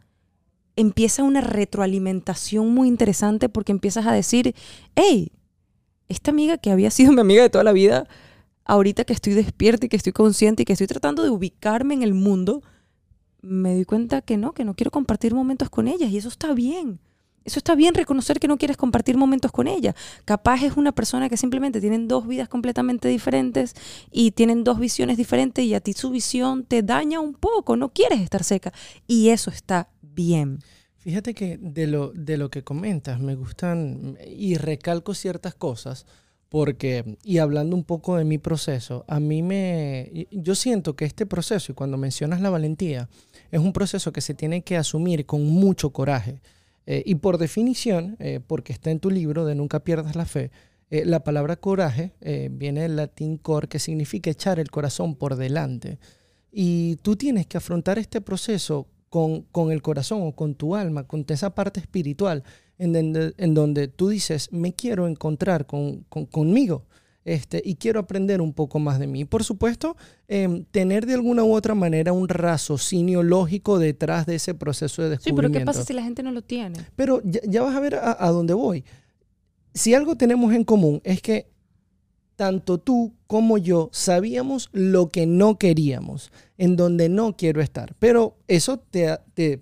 empieza 0.75 1.23
una 1.23 1.41
retroalimentación 1.41 2.73
muy 2.73 2.87
interesante 2.87 3.49
porque 3.49 3.71
empiezas 3.71 4.05
a 4.05 4.11
decir, 4.11 4.55
hey, 4.95 5.31
esta 6.09 6.31
amiga 6.31 6.57
que 6.57 6.71
había 6.71 6.91
sido 6.91 7.11
mi 7.11 7.21
amiga 7.21 7.43
de 7.43 7.49
toda 7.49 7.63
la 7.63 7.73
vida, 7.73 8.07
ahorita 8.65 9.05
que 9.05 9.13
estoy 9.13 9.33
despierta 9.33 9.85
y 9.85 9.89
que 9.89 9.97
estoy 9.97 10.13
consciente 10.13 10.63
y 10.63 10.65
que 10.65 10.73
estoy 10.73 10.87
tratando 10.87 11.23
de 11.23 11.29
ubicarme 11.29 11.93
en 11.93 12.03
el 12.03 12.13
mundo, 12.13 12.61
me 13.41 13.75
doy 13.75 13.85
cuenta 13.85 14.21
que 14.21 14.37
no, 14.37 14.53
que 14.53 14.65
no 14.65 14.73
quiero 14.75 14.91
compartir 14.91 15.33
momentos 15.33 15.69
con 15.69 15.87
ellas 15.87 16.09
y 16.09 16.17
eso 16.17 16.29
está 16.29 16.53
bien. 16.53 16.99
Eso 17.45 17.59
está 17.59 17.75
bien 17.75 17.93
reconocer 17.93 18.39
que 18.39 18.47
no 18.47 18.57
quieres 18.57 18.75
compartir 18.75 19.17
momentos 19.17 19.51
con 19.51 19.67
ella. 19.67 19.95
Capaz 20.25 20.63
es 20.63 20.77
una 20.77 20.91
persona 20.91 21.29
que 21.29 21.37
simplemente 21.37 21.79
tienen 21.79 22.07
dos 22.07 22.27
vidas 22.27 22.49
completamente 22.49 23.07
diferentes 23.07 23.75
y 24.11 24.31
tienen 24.31 24.63
dos 24.63 24.79
visiones 24.79 25.15
diferentes 25.15 25.63
y 25.63 25.75
a 25.75 25.79
ti 25.79 25.93
su 25.93 26.09
visión 26.09 26.65
te 26.65 26.81
daña 26.81 27.19
un 27.19 27.35
poco, 27.35 27.77
no 27.77 27.89
quieres 27.89 28.19
estar 28.19 28.43
seca. 28.43 28.73
Y 29.07 29.29
eso 29.29 29.51
está 29.51 29.89
bien. 30.01 30.59
Fíjate 30.97 31.35
que 31.35 31.59
de 31.61 31.85
lo, 31.85 32.11
de 32.13 32.37
lo 32.37 32.49
que 32.49 32.63
comentas 32.63 33.19
me 33.19 33.35
gustan 33.35 34.17
y 34.25 34.55
recalco 34.55 35.13
ciertas 35.13 35.53
cosas 35.53 36.07
porque, 36.49 37.17
y 37.23 37.39
hablando 37.39 37.75
un 37.75 37.83
poco 37.83 38.15
de 38.17 38.23
mi 38.23 38.37
proceso, 38.37 39.05
a 39.07 39.19
mí 39.19 39.43
me, 39.43 40.27
yo 40.31 40.55
siento 40.55 40.95
que 40.95 41.05
este 41.05 41.25
proceso, 41.25 41.71
y 41.71 41.75
cuando 41.75 41.97
mencionas 41.97 42.41
la 42.41 42.49
valentía, 42.49 43.09
es 43.51 43.59
un 43.59 43.73
proceso 43.73 44.13
que 44.13 44.21
se 44.21 44.33
tiene 44.33 44.61
que 44.61 44.77
asumir 44.77 45.25
con 45.25 45.45
mucho 45.45 45.91
coraje. 45.91 46.39
Eh, 46.87 47.03
y 47.05 47.15
por 47.15 47.37
definición, 47.37 48.15
eh, 48.19 48.39
porque 48.45 48.73
está 48.73 48.91
en 48.91 48.99
tu 48.99 49.09
libro 49.09 49.45
de 49.45 49.55
Nunca 49.55 49.79
pierdas 49.83 50.15
la 50.15 50.25
fe, 50.25 50.51
eh, 50.91 51.03
la 51.03 51.23
palabra 51.23 51.55
coraje 51.55 52.13
viene 52.51 52.81
del 52.81 52.95
latín 52.95 53.37
cor, 53.37 53.67
que 53.67 53.79
significa 53.79 54.29
echar 54.29 54.59
el 54.59 54.69
corazón 54.69 55.15
por 55.15 55.35
delante. 55.35 55.97
Y 56.51 56.97
tú 56.97 57.15
tienes 57.15 57.47
que 57.47 57.57
afrontar 57.57 57.97
este 57.97 58.21
proceso 58.21 58.87
con, 59.09 59.41
con 59.51 59.71
el 59.71 59.81
corazón 59.81 60.21
o 60.23 60.33
con 60.33 60.53
tu 60.53 60.75
alma, 60.75 61.07
con 61.07 61.25
esa 61.27 61.55
parte 61.55 61.79
espiritual, 61.79 62.43
en, 62.77 62.95
en 63.37 63.53
donde 63.53 63.87
tú 63.87 64.09
dices, 64.09 64.51
me 64.51 64.73
quiero 64.73 65.07
encontrar 65.07 65.65
con, 65.65 66.01
con, 66.07 66.27
conmigo. 66.27 66.85
Este, 67.25 67.61
y 67.65 67.75
quiero 67.75 67.99
aprender 67.99 68.39
un 68.39 68.53
poco 68.53 68.77
más 68.79 68.99
de 68.99 69.07
mí. 69.07 69.25
Por 69.25 69.43
supuesto, 69.43 69.97
em, 70.27 70.63
tener 70.65 71.07
de 71.07 71.15
alguna 71.15 71.43
u 71.43 71.53
otra 71.53 71.73
manera 71.73 72.13
un 72.13 72.29
raciocinio 72.29 73.23
lógico 73.23 73.79
detrás 73.79 74.27
de 74.27 74.35
ese 74.35 74.53
proceso 74.53 75.01
de 75.01 75.09
descubrimiento. 75.09 75.47
Sí, 75.47 75.51
pero 75.51 75.59
¿qué 75.59 75.65
pasa 75.65 75.83
si 75.83 75.93
la 75.93 76.03
gente 76.03 76.21
no 76.21 76.31
lo 76.31 76.43
tiene? 76.43 76.79
Pero 76.95 77.21
ya, 77.23 77.63
vas 77.63 77.75
a 77.75 77.79
ver 77.79 77.95
a, 77.95 78.15
a 78.19 78.29
dónde 78.29 78.53
voy. 78.53 78.85
Si 79.73 79.95
algo 79.95 80.15
tenemos 80.15 80.53
en 80.53 80.63
común 80.63 81.01
es 81.03 81.21
que 81.21 81.47
tanto 82.35 82.77
tú 82.77 83.13
como 83.27 83.57
yo 83.57 83.89
sabíamos 83.91 84.69
lo 84.71 85.09
que 85.09 85.25
no 85.25 85.57
queríamos, 85.57 86.31
en 86.57 86.75
donde 86.75 87.09
no 87.09 87.35
quiero 87.35 87.61
estar. 87.61 87.95
Pero 87.99 88.37
eso 88.47 88.77
te, 88.77 89.17
te, 89.33 89.61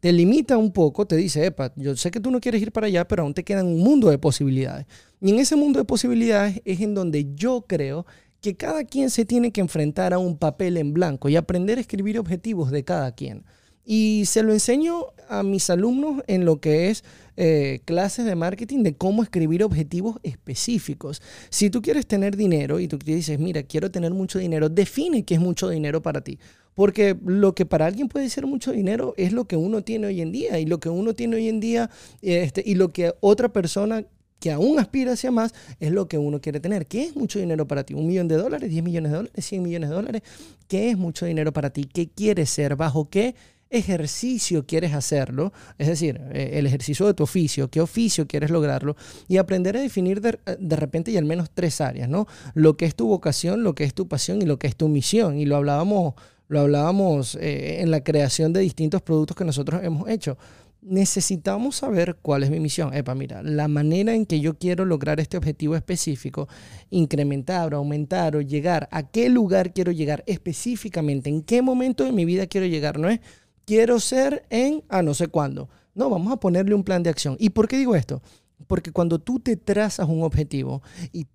te 0.00 0.12
limita 0.12 0.56
un 0.56 0.72
poco, 0.72 1.06
te 1.06 1.16
dice, 1.16 1.46
epa, 1.46 1.72
yo 1.76 1.96
sé 1.96 2.10
que 2.10 2.20
tú 2.20 2.30
no 2.30 2.40
quieres 2.40 2.62
ir 2.62 2.72
para 2.72 2.86
allá, 2.86 3.06
pero 3.06 3.22
aún 3.22 3.34
te 3.34 3.44
queda 3.44 3.64
un 3.64 3.78
mundo 3.78 4.10
de 4.10 4.18
posibilidades. 4.18 4.86
Y 5.20 5.30
en 5.30 5.38
ese 5.38 5.56
mundo 5.56 5.78
de 5.78 5.84
posibilidades 5.84 6.60
es 6.64 6.80
en 6.80 6.94
donde 6.94 7.34
yo 7.34 7.64
creo 7.66 8.06
que 8.40 8.56
cada 8.56 8.84
quien 8.84 9.10
se 9.10 9.24
tiene 9.24 9.50
que 9.50 9.60
enfrentar 9.60 10.14
a 10.14 10.18
un 10.18 10.36
papel 10.38 10.76
en 10.76 10.92
blanco 10.94 11.28
y 11.28 11.36
aprender 11.36 11.78
a 11.78 11.80
escribir 11.80 12.18
objetivos 12.18 12.70
de 12.70 12.84
cada 12.84 13.12
quien. 13.12 13.44
Y 13.84 14.24
se 14.26 14.42
lo 14.42 14.52
enseño 14.52 15.06
a 15.28 15.42
mis 15.42 15.70
alumnos 15.70 16.22
en 16.26 16.44
lo 16.44 16.60
que 16.60 16.90
es 16.90 17.04
eh, 17.36 17.80
clases 17.84 18.26
de 18.26 18.34
marketing 18.34 18.82
de 18.82 18.94
cómo 18.96 19.22
escribir 19.22 19.64
objetivos 19.64 20.18
específicos. 20.22 21.22
Si 21.48 21.70
tú 21.70 21.80
quieres 21.80 22.06
tener 22.06 22.36
dinero 22.36 22.80
y 22.80 22.86
tú 22.86 22.98
dices, 22.98 23.38
mira, 23.38 23.62
quiero 23.62 23.90
tener 23.90 24.12
mucho 24.12 24.38
dinero, 24.38 24.68
define 24.68 25.24
qué 25.24 25.34
es 25.34 25.40
mucho 25.40 25.68
dinero 25.68 26.02
para 26.02 26.20
ti. 26.20 26.38
Porque 26.78 27.16
lo 27.24 27.56
que 27.56 27.66
para 27.66 27.86
alguien 27.86 28.06
puede 28.06 28.30
ser 28.30 28.46
mucho 28.46 28.70
dinero 28.70 29.12
es 29.16 29.32
lo 29.32 29.46
que 29.46 29.56
uno 29.56 29.82
tiene 29.82 30.06
hoy 30.06 30.20
en 30.20 30.30
día. 30.30 30.60
Y 30.60 30.64
lo 30.64 30.78
que 30.78 30.88
uno 30.88 31.12
tiene 31.12 31.34
hoy 31.34 31.48
en 31.48 31.58
día 31.58 31.90
este, 32.22 32.62
y 32.64 32.76
lo 32.76 32.92
que 32.92 33.14
otra 33.18 33.48
persona 33.48 34.04
que 34.38 34.52
aún 34.52 34.78
aspira 34.78 35.14
hacia 35.14 35.32
más, 35.32 35.52
es 35.80 35.90
lo 35.90 36.06
que 36.06 36.18
uno 36.18 36.40
quiere 36.40 36.60
tener. 36.60 36.86
¿Qué 36.86 37.02
es 37.02 37.16
mucho 37.16 37.40
dinero 37.40 37.66
para 37.66 37.82
ti? 37.82 37.94
¿Un 37.94 38.06
millón 38.06 38.28
de 38.28 38.36
dólares? 38.36 38.70
¿Diez 38.70 38.84
millones 38.84 39.10
de 39.10 39.16
dólares? 39.16 39.44
¿Cien 39.44 39.60
millones 39.60 39.88
de 39.88 39.96
dólares? 39.96 40.22
¿Qué 40.68 40.90
es 40.90 40.96
mucho 40.96 41.26
dinero 41.26 41.52
para 41.52 41.70
ti? 41.70 41.84
¿Qué 41.92 42.10
quieres 42.10 42.48
ser? 42.48 42.76
¿Bajo 42.76 43.10
qué 43.10 43.34
ejercicio 43.70 44.64
quieres 44.64 44.94
hacerlo? 44.94 45.52
Es 45.78 45.88
decir, 45.88 46.20
eh, 46.30 46.50
el 46.52 46.66
ejercicio 46.68 47.08
de 47.08 47.14
tu 47.14 47.24
oficio, 47.24 47.68
qué 47.72 47.80
oficio 47.80 48.28
quieres 48.28 48.50
lograrlo 48.50 48.94
y 49.26 49.38
aprender 49.38 49.76
a 49.76 49.80
definir 49.80 50.20
de, 50.20 50.38
repente 50.76 51.10
y 51.10 51.16
al 51.16 51.24
menos 51.24 51.50
tres 51.52 51.80
áreas, 51.80 52.08
¿no? 52.08 52.28
Lo 52.54 52.76
que 52.76 52.84
es 52.86 52.94
tu 52.94 53.08
vocación, 53.08 53.64
lo 53.64 53.74
que 53.74 53.82
es 53.82 53.94
tu 53.94 54.06
pasión 54.06 54.40
y 54.40 54.44
lo 54.46 54.60
que 54.60 54.68
es 54.68 54.76
tu 54.76 54.86
misión. 54.86 55.40
Y 55.40 55.46
lo 55.46 55.56
hablábamos, 55.56 56.14
lo 56.48 56.60
hablábamos 56.60 57.36
eh, 57.36 57.80
en 57.80 57.90
la 57.90 58.02
creación 58.02 58.52
de 58.52 58.60
distintos 58.60 59.02
productos 59.02 59.36
que 59.36 59.44
nosotros 59.44 59.82
hemos 59.84 60.08
hecho 60.08 60.36
necesitamos 60.80 61.76
saber 61.76 62.18
cuál 62.22 62.42
es 62.42 62.50
mi 62.50 62.60
misión. 62.60 62.94
Epa, 62.94 63.14
mira, 63.14 63.42
la 63.42 63.68
manera 63.68 64.14
en 64.14 64.26
que 64.26 64.40
yo 64.40 64.58
quiero 64.58 64.84
lograr 64.84 65.20
este 65.20 65.36
objetivo 65.36 65.76
específico, 65.76 66.48
incrementar 66.90 67.74
o 67.74 67.78
aumentar 67.78 68.36
o 68.36 68.40
llegar, 68.40 68.88
a 68.90 69.02
qué 69.02 69.28
lugar 69.28 69.72
quiero 69.72 69.92
llegar 69.92 70.24
específicamente, 70.26 71.30
en 71.30 71.42
qué 71.42 71.62
momento 71.62 72.04
de 72.04 72.12
mi 72.12 72.24
vida 72.24 72.46
quiero 72.46 72.66
llegar, 72.66 72.98
no 72.98 73.08
es 73.08 73.20
quiero 73.64 74.00
ser 74.00 74.46
en 74.50 74.82
a 74.88 75.02
no 75.02 75.14
sé 75.14 75.28
cuándo. 75.28 75.68
No, 75.94 76.08
vamos 76.08 76.32
a 76.32 76.38
ponerle 76.38 76.74
un 76.74 76.84
plan 76.84 77.02
de 77.02 77.10
acción. 77.10 77.36
¿Y 77.40 77.50
por 77.50 77.66
qué 77.66 77.76
digo 77.76 77.96
esto? 77.96 78.22
Porque 78.66 78.92
cuando 78.92 79.18
tú 79.18 79.40
te 79.40 79.56
trazas 79.56 80.08
un 80.08 80.22
objetivo, 80.22 80.82
y 81.12 81.26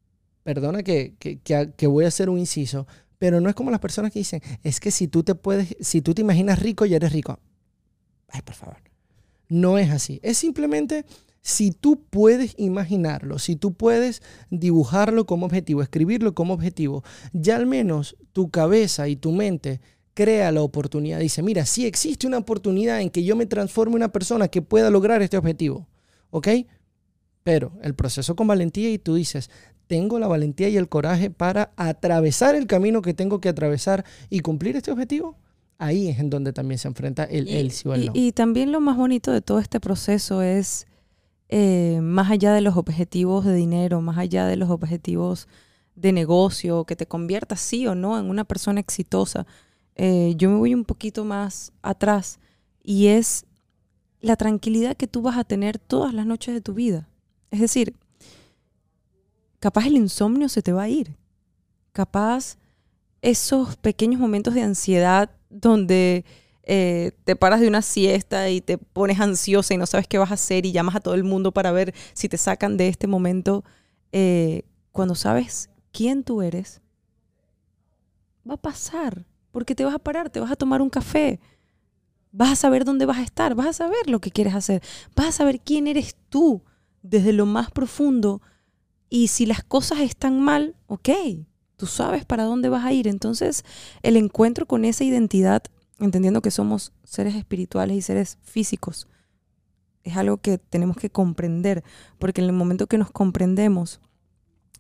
perdona 0.43 0.84
que, 0.84 1.15
que, 1.19 1.39
que 1.41 1.88
voy 1.88 2.06
a 2.06 2.08
hacer 2.08 2.30
un 2.30 2.39
inciso, 2.39 2.88
pero 3.23 3.39
no 3.39 3.47
es 3.47 3.55
como 3.55 3.71
las 3.71 3.79
personas 3.79 4.12
que 4.12 4.19
dicen, 4.19 4.41
es 4.63 4.81
que 4.81 4.91
si 4.91 5.07
tú 5.07 5.23
te 5.23 5.33
puedes, 5.33 5.77
si 5.79 6.01
tú 6.01 6.13
te 6.13 6.21
imaginas 6.21 6.59
rico, 6.59 6.86
ya 6.86 6.97
eres 6.97 7.13
rico. 7.13 7.39
Ay, 8.27 8.41
por 8.41 8.53
favor 8.53 8.75
no 9.53 9.77
es 9.77 9.91
así. 9.91 10.19
Es 10.23 10.39
simplemente 10.39 11.05
si 11.41 11.71
tú 11.71 12.01
puedes 12.09 12.55
imaginarlo, 12.57 13.38
si 13.38 13.55
tú 13.55 13.73
puedes 13.73 14.23
dibujarlo 14.49 15.25
como 15.25 15.45
objetivo, 15.45 15.83
escribirlo 15.83 16.33
como 16.33 16.55
objetivo, 16.55 17.03
ya 17.33 17.57
al 17.57 17.67
menos 17.67 18.17
tu 18.31 18.49
cabeza 18.49 19.07
y 19.07 19.15
tu 19.15 19.31
mente 19.31 19.79
crea 20.15 20.51
la 20.51 20.62
oportunidad. 20.62 21.19
Dice, 21.19 21.43
mira, 21.43 21.65
sí 21.65 21.86
existe 21.86 22.25
una 22.25 22.39
oportunidad 22.39 23.01
en 23.01 23.12
que 23.12 23.23
yo 23.23 23.36
me 23.36 23.45
transforme 23.45 23.91
en 23.91 23.97
una 23.97 24.12
persona 24.12 24.47
que 24.47 24.63
pueda 24.63 24.89
lograr 24.89 25.21
este 25.21 25.38
objetivo. 25.38 25.88
¿Ok? 26.31 26.47
Pero 27.43 27.73
el 27.83 27.93
proceso 27.93 28.36
con 28.36 28.47
valentía 28.47 28.89
y 28.89 28.97
tú 28.97 29.15
dices, 29.15 29.51
tengo 29.87 30.19
la 30.19 30.27
valentía 30.27 30.69
y 30.69 30.77
el 30.77 30.89
coraje 30.89 31.29
para 31.29 31.71
atravesar 31.75 32.55
el 32.55 32.67
camino 32.67 33.01
que 33.01 33.13
tengo 33.13 33.39
que 33.39 33.49
atravesar 33.49 34.05
y 34.29 34.39
cumplir 34.39 34.75
este 34.75 34.91
objetivo? 34.91 35.37
Ahí 35.77 36.07
es 36.07 36.19
en 36.19 36.29
donde 36.29 36.53
también 36.53 36.77
se 36.77 36.87
enfrenta 36.87 37.23
el, 37.23 37.47
el 37.47 37.71
sí 37.71 37.87
o 37.87 37.93
el 37.93 38.03
y, 38.03 38.05
no. 38.07 38.11
y 38.15 38.31
también 38.31 38.71
lo 38.71 38.79
más 38.79 38.95
bonito 38.95 39.31
de 39.31 39.41
todo 39.41 39.59
este 39.59 39.79
proceso 39.79 40.41
es, 40.41 40.87
eh, 41.49 41.99
más 42.01 42.31
allá 42.31 42.53
de 42.53 42.61
los 42.61 42.77
objetivos 42.77 43.45
de 43.45 43.53
dinero, 43.53 44.01
más 44.01 44.17
allá 44.17 44.47
de 44.47 44.55
los 44.55 44.69
objetivos 44.69 45.47
de 45.95 46.11
negocio, 46.11 46.85
que 46.85 46.95
te 46.95 47.05
conviertas 47.05 47.59
sí 47.59 47.85
o 47.85 47.95
no 47.95 48.17
en 48.17 48.29
una 48.29 48.43
persona 48.43 48.79
exitosa, 48.79 49.45
eh, 49.95 50.33
yo 50.37 50.49
me 50.49 50.57
voy 50.57 50.73
un 50.73 50.85
poquito 50.85 51.25
más 51.25 51.71
atrás 51.81 52.39
y 52.83 53.07
es 53.07 53.45
la 54.21 54.35
tranquilidad 54.35 54.97
que 54.97 55.07
tú 55.07 55.21
vas 55.21 55.37
a 55.37 55.43
tener 55.43 55.77
todas 55.77 56.13
las 56.13 56.25
noches 56.25 56.53
de 56.53 56.61
tu 56.61 56.73
vida. 56.73 57.07
Es 57.51 57.59
decir, 57.59 57.93
capaz 59.63 59.86
el 59.86 59.95
insomnio 59.95 60.49
se 60.49 60.62
te 60.62 60.73
va 60.73 60.84
a 60.84 60.89
ir. 60.89 61.15
Capaz 61.93 62.58
esos 63.21 63.78
pequeños 63.78 64.19
momentos 64.19 64.56
de 64.56 64.62
ansiedad 64.62 65.30
donde 65.49 66.26
eh, 66.63 67.13
te 67.23 67.38
paras 67.38 67.62
de 67.62 67.69
una 67.69 67.82
siesta 67.82 68.49
y 68.49 68.60
te 68.60 68.78
pones 68.78 69.21
ansiosa 69.21 69.73
y 69.73 69.78
no 69.78 69.86
sabes 69.86 70.06
qué 70.06 70.17
vas 70.17 70.32
a 70.32 70.34
hacer 70.34 70.65
y 70.65 70.73
llamas 70.73 70.97
a 70.97 70.99
todo 70.99 71.13
el 71.13 71.23
mundo 71.23 71.54
para 71.54 71.71
ver 71.71 71.95
si 72.12 72.28
te 72.28 72.38
sacan 72.38 72.76
de 72.76 72.89
este 72.89 73.08
momento, 73.08 73.63
eh, 74.12 74.63
cuando 74.91 75.15
sabes 75.15 75.69
quién 75.93 76.26
tú 76.26 76.41
eres, 76.41 76.82
va 78.45 78.56
a 78.56 78.62
pasar, 78.62 79.26
porque 79.54 79.76
te 79.76 79.86
vas 79.86 79.95
a 79.95 79.99
parar, 79.99 80.30
te 80.30 80.41
vas 80.41 80.52
a 80.52 80.58
tomar 80.58 80.82
un 80.82 80.89
café, 80.89 81.39
vas 82.34 82.52
a 82.52 82.58
saber 82.58 82.84
dónde 82.84 83.06
vas 83.06 83.19
a 83.19 83.23
estar, 83.23 83.56
vas 83.56 83.67
a 83.67 83.73
saber 83.73 84.10
lo 84.10 84.19
que 84.19 84.32
quieres 84.32 84.56
hacer, 84.56 84.84
vas 85.15 85.28
a 85.28 85.32
saber 85.32 85.62
quién 85.62 85.88
eres 85.88 86.17
tú 86.28 86.63
desde 87.02 87.32
lo 87.32 87.45
más 87.45 87.71
profundo 87.71 88.41
y 89.13 89.28
si 89.28 89.45
las 89.45 89.63
cosas 89.63 89.99
están 89.99 90.41
mal, 90.41 90.76
ok, 90.88 91.10
tú 91.78 91.86
sabes 91.86 92.26
para 92.26 92.45
dónde 92.45 92.67
vas 92.69 92.84
a 92.84 92.93
ir. 92.93 93.08
Entonces, 93.08 93.63
el 94.02 94.17
encuentro 94.17 94.65
con 94.65 94.86
esa 94.86 95.04
identidad, 95.04 95.62
entendiendo 95.99 96.41
que 96.41 96.49
somos 96.49 96.93
seres 97.04 97.36
espirituales 97.36 97.95
y 97.95 98.02
seres 98.02 98.39
físicos, 98.41 99.08
es 100.04 100.17
algo 100.17 100.38
que 100.38 100.58
tenemos 100.58 100.97
que 100.97 101.12
comprender, 101.12 101.84
porque 102.17 102.41
en 102.41 102.47
el 102.47 102.54
momento 102.54 102.88
que 102.88 102.97
nos 102.97 103.12
comprendemos, 103.12 104.02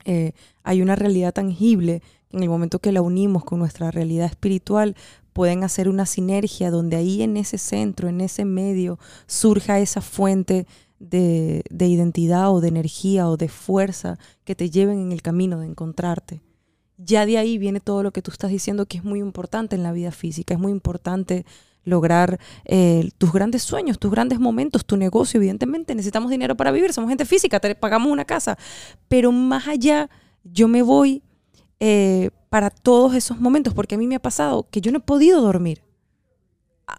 eh, 0.03 0.31
hay 0.63 0.81
una 0.81 0.95
realidad 0.95 1.31
tangible, 1.31 2.01
en 2.31 2.41
el 2.41 2.49
momento 2.49 2.79
que 2.79 2.91
la 2.91 3.03
unimos 3.03 3.45
con 3.45 3.59
nuestra 3.59 3.91
realidad 3.91 4.25
espiritual, 4.25 4.95
pueden 5.33 5.63
hacer 5.63 5.87
una 5.87 6.07
sinergia 6.07 6.71
donde 6.71 6.97
ahí 6.97 7.21
en 7.21 7.37
ese 7.37 7.59
centro, 7.59 8.09
en 8.09 8.19
ese 8.19 8.45
medio, 8.45 8.97
surja 9.27 9.79
esa 9.79 10.01
fuente 10.01 10.65
de, 11.03 11.63
de 11.69 11.87
identidad 11.87 12.51
o 12.51 12.61
de 12.61 12.69
energía 12.69 13.29
o 13.29 13.37
de 13.37 13.49
fuerza 13.49 14.17
que 14.43 14.55
te 14.55 14.69
lleven 14.69 14.99
en 14.99 15.11
el 15.11 15.21
camino 15.21 15.59
de 15.59 15.67
encontrarte 15.67 16.41
ya 16.97 17.25
de 17.25 17.37
ahí 17.37 17.57
viene 17.57 17.79
todo 17.79 18.03
lo 18.03 18.11
que 18.11 18.21
tú 18.21 18.31
estás 18.31 18.51
diciendo 18.51 18.85
que 18.85 18.97
es 18.97 19.03
muy 19.03 19.19
importante 19.19 19.75
en 19.75 19.83
la 19.83 19.91
vida 19.91 20.11
física, 20.11 20.53
es 20.53 20.59
muy 20.59 20.71
importante 20.71 21.45
lograr 21.85 22.39
eh, 22.65 23.09
tus 23.17 23.33
grandes 23.33 23.63
sueños, 23.63 23.99
tus 23.99 24.11
grandes 24.11 24.39
momentos, 24.39 24.85
tu 24.85 24.95
negocio. 24.95 25.37
Evidentemente 25.37 25.95
necesitamos 25.95 26.31
dinero 26.31 26.55
para 26.55 26.71
vivir, 26.71 26.93
somos 26.93 27.09
gente 27.09 27.25
física, 27.25 27.59
te 27.59 27.75
pagamos 27.75 28.11
una 28.11 28.25
casa, 28.25 28.57
pero 29.07 29.31
más 29.31 29.67
allá 29.67 30.09
yo 30.43 30.67
me 30.67 30.81
voy 30.81 31.23
eh, 31.79 32.29
para 32.49 32.69
todos 32.69 33.15
esos 33.15 33.39
momentos, 33.39 33.73
porque 33.73 33.95
a 33.95 33.97
mí 33.97 34.07
me 34.07 34.15
ha 34.15 34.21
pasado 34.21 34.67
que 34.69 34.79
yo 34.79 34.91
no 34.91 34.99
he 34.99 35.01
podido 35.01 35.41
dormir. 35.41 35.83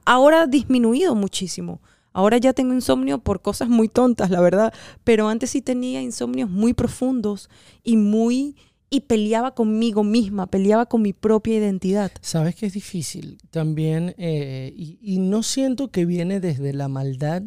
Ahora 0.04 0.42
ha 0.42 0.46
disminuido 0.46 1.14
muchísimo. 1.14 1.80
Ahora 2.14 2.38
ya 2.38 2.53
tengo 2.53 2.72
insomnio 2.72 3.18
por 3.18 3.42
cosas 3.42 3.68
muy 3.68 3.88
tontas, 3.88 4.31
la 4.31 4.40
verdad, 4.40 4.72
pero 5.03 5.29
antes 5.29 5.50
sí 5.50 5.61
tenía 5.61 6.00
insomnios 6.00 6.48
muy 6.48 6.72
profundos 6.72 7.50
y 7.83 7.96
muy 7.96 8.57
y 8.88 9.00
peleaba 9.00 9.57
conmigo 9.57 10.05
misma, 10.05 10.46
peleaba 10.46 10.87
con 10.87 11.03
mi 11.03 11.12
propia 11.12 11.57
identidad. 11.57 12.12
Sabes 12.20 12.55
que 12.55 12.66
es 12.66 12.72
difícil 12.72 13.38
también, 13.50 14.14
eh, 14.18 14.72
y, 14.77 15.18
no 15.18 15.42
siento 15.42 15.90
que 15.90 16.07
viene 16.07 16.38
desde 16.38 16.72
la 16.72 16.87
maldad, 16.87 17.42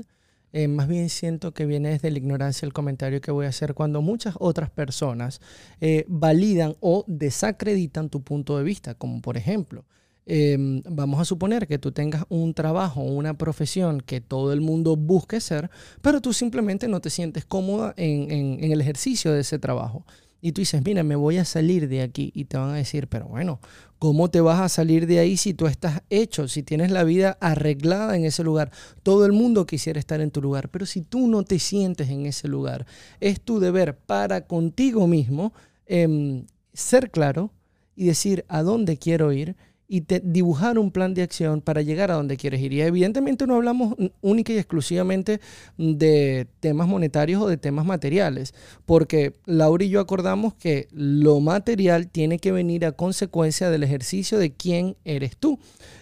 eh, 0.52 0.68
más 0.68 0.90
bien 0.90 1.08
siento 1.10 1.54
que 1.54 1.66
viene 1.66 1.92
desde 1.92 2.12
la 2.12 2.18
ignorancia 2.18 2.66
el 2.66 2.74
comentario 2.74 3.22
que 3.22 3.32
voy 3.32 3.46
a 3.46 3.50
hacer 3.50 3.74
cuando 3.74 4.02
muchas 4.02 4.36
otras 4.40 4.70
personas 4.70 5.40
eh, 5.80 6.04
validan 6.10 6.76
o 6.82 7.06
desacreditan 7.08 8.10
tu 8.10 8.22
punto 8.22 8.58
de 8.58 8.66
vista, 8.66 8.96
como 8.96 9.22
por 9.22 9.38
ejemplo, 9.38 9.86
eh, 10.30 10.58
vamos 10.84 11.22
a 11.22 11.26
suponer 11.26 11.68
que 11.68 11.80
tú 11.80 11.94
tengas 11.94 12.26
un 12.28 12.54
trabajo, 12.54 13.02
una 13.02 13.38
profesión 13.38 14.02
que 14.02 14.20
todo 14.20 14.52
el 14.52 14.60
mundo 14.60 14.98
busque 14.98 15.40
ser, 15.40 15.70
pero 16.02 16.20
tú 16.20 16.34
simplemente 16.34 16.90
no 16.90 17.00
te 17.00 17.10
sientes 17.10 17.46
cómoda 17.46 17.94
en, 17.96 18.62
el 18.62 18.82
ejercicio 18.82 19.32
de 19.32 19.40
ese 19.40 19.58
trabajo 19.58 20.06
y 20.42 20.52
tú 20.52 20.60
dices, 20.60 20.84
mira, 20.84 21.02
me 21.04 21.16
voy 21.16 21.38
a 21.38 21.46
salir 21.46 21.88
de 21.88 22.02
aquí. 22.02 22.32
Y 22.36 22.44
te 22.44 22.58
van 22.58 22.72
a 22.72 22.76
decir, 22.76 23.08
pero 23.08 23.28
bueno, 23.28 23.62
¿cómo 24.00 24.30
te 24.30 24.42
vas 24.42 24.60
a 24.60 24.68
salir 24.68 25.08
de 25.08 25.20
ahí 25.20 25.38
si 25.38 25.54
tú 25.54 25.66
estás 25.66 26.02
hecho, 26.10 26.50
si 26.50 26.62
tienes 26.62 26.92
la 26.92 27.06
vida 27.06 27.38
arreglada 27.40 28.18
en 28.18 28.26
ese 28.26 28.44
lugar? 28.44 28.72
Todo 29.04 29.26
el 29.26 29.32
mundo 29.32 29.66
quisiera 29.66 29.98
estar 29.98 30.20
en 30.20 30.32
tu 30.32 30.42
lugar, 30.42 30.68
pero 30.68 30.86
si 30.86 31.02
tú 31.02 31.28
no 31.28 31.44
te 31.44 31.58
sientes 31.58 32.10
en 32.10 32.26
ese 32.26 32.50
lugar, 32.50 32.86
es 33.22 33.40
tu 33.40 33.62
deber 33.62 33.98
para 33.98 34.42
contigo 34.42 35.08
mismo 35.08 35.54
eh, 35.86 36.44
ser 36.74 37.12
claro 37.12 37.54
y 37.96 38.08
decir 38.08 38.44
a 38.50 38.62
dónde 38.62 38.98
quiero 38.98 39.32
ir 39.32 39.56
y 39.88 40.02
te, 40.02 40.20
dibujar 40.20 40.78
un 40.78 40.92
plan 40.92 41.14
de 41.14 41.22
acción 41.22 41.62
para 41.62 41.82
llegar 41.82 42.12
a 42.12 42.16
donde 42.16 42.38
quieres 42.38 42.62
ir. 42.62 42.74
Y 42.74 42.82
evidentemente 42.82 43.48
no 43.48 43.56
hablamos 43.56 43.96
única 44.22 44.52
y 44.52 44.58
exclusivamente 44.58 45.40
de 45.78 46.48
temas 46.60 46.88
monetarios 46.88 47.42
o 47.42 47.48
de 47.48 47.58
temas 47.58 47.86
materiales, 47.86 48.54
porque 48.86 49.34
Laura 49.46 49.86
y 49.86 49.90
yo 49.90 50.00
acordamos 50.00 50.54
que 50.56 50.88
lo 50.92 51.40
material 51.40 52.08
tiene 52.08 52.40
que 52.40 52.52
venir 52.52 52.86
a 52.86 52.92
consecuencia 52.92 53.70
del 53.70 53.84
ejercicio 53.84 54.38
de 54.38 54.52
quién 54.52 54.98
eres 55.06 55.38
tú. 55.38 55.60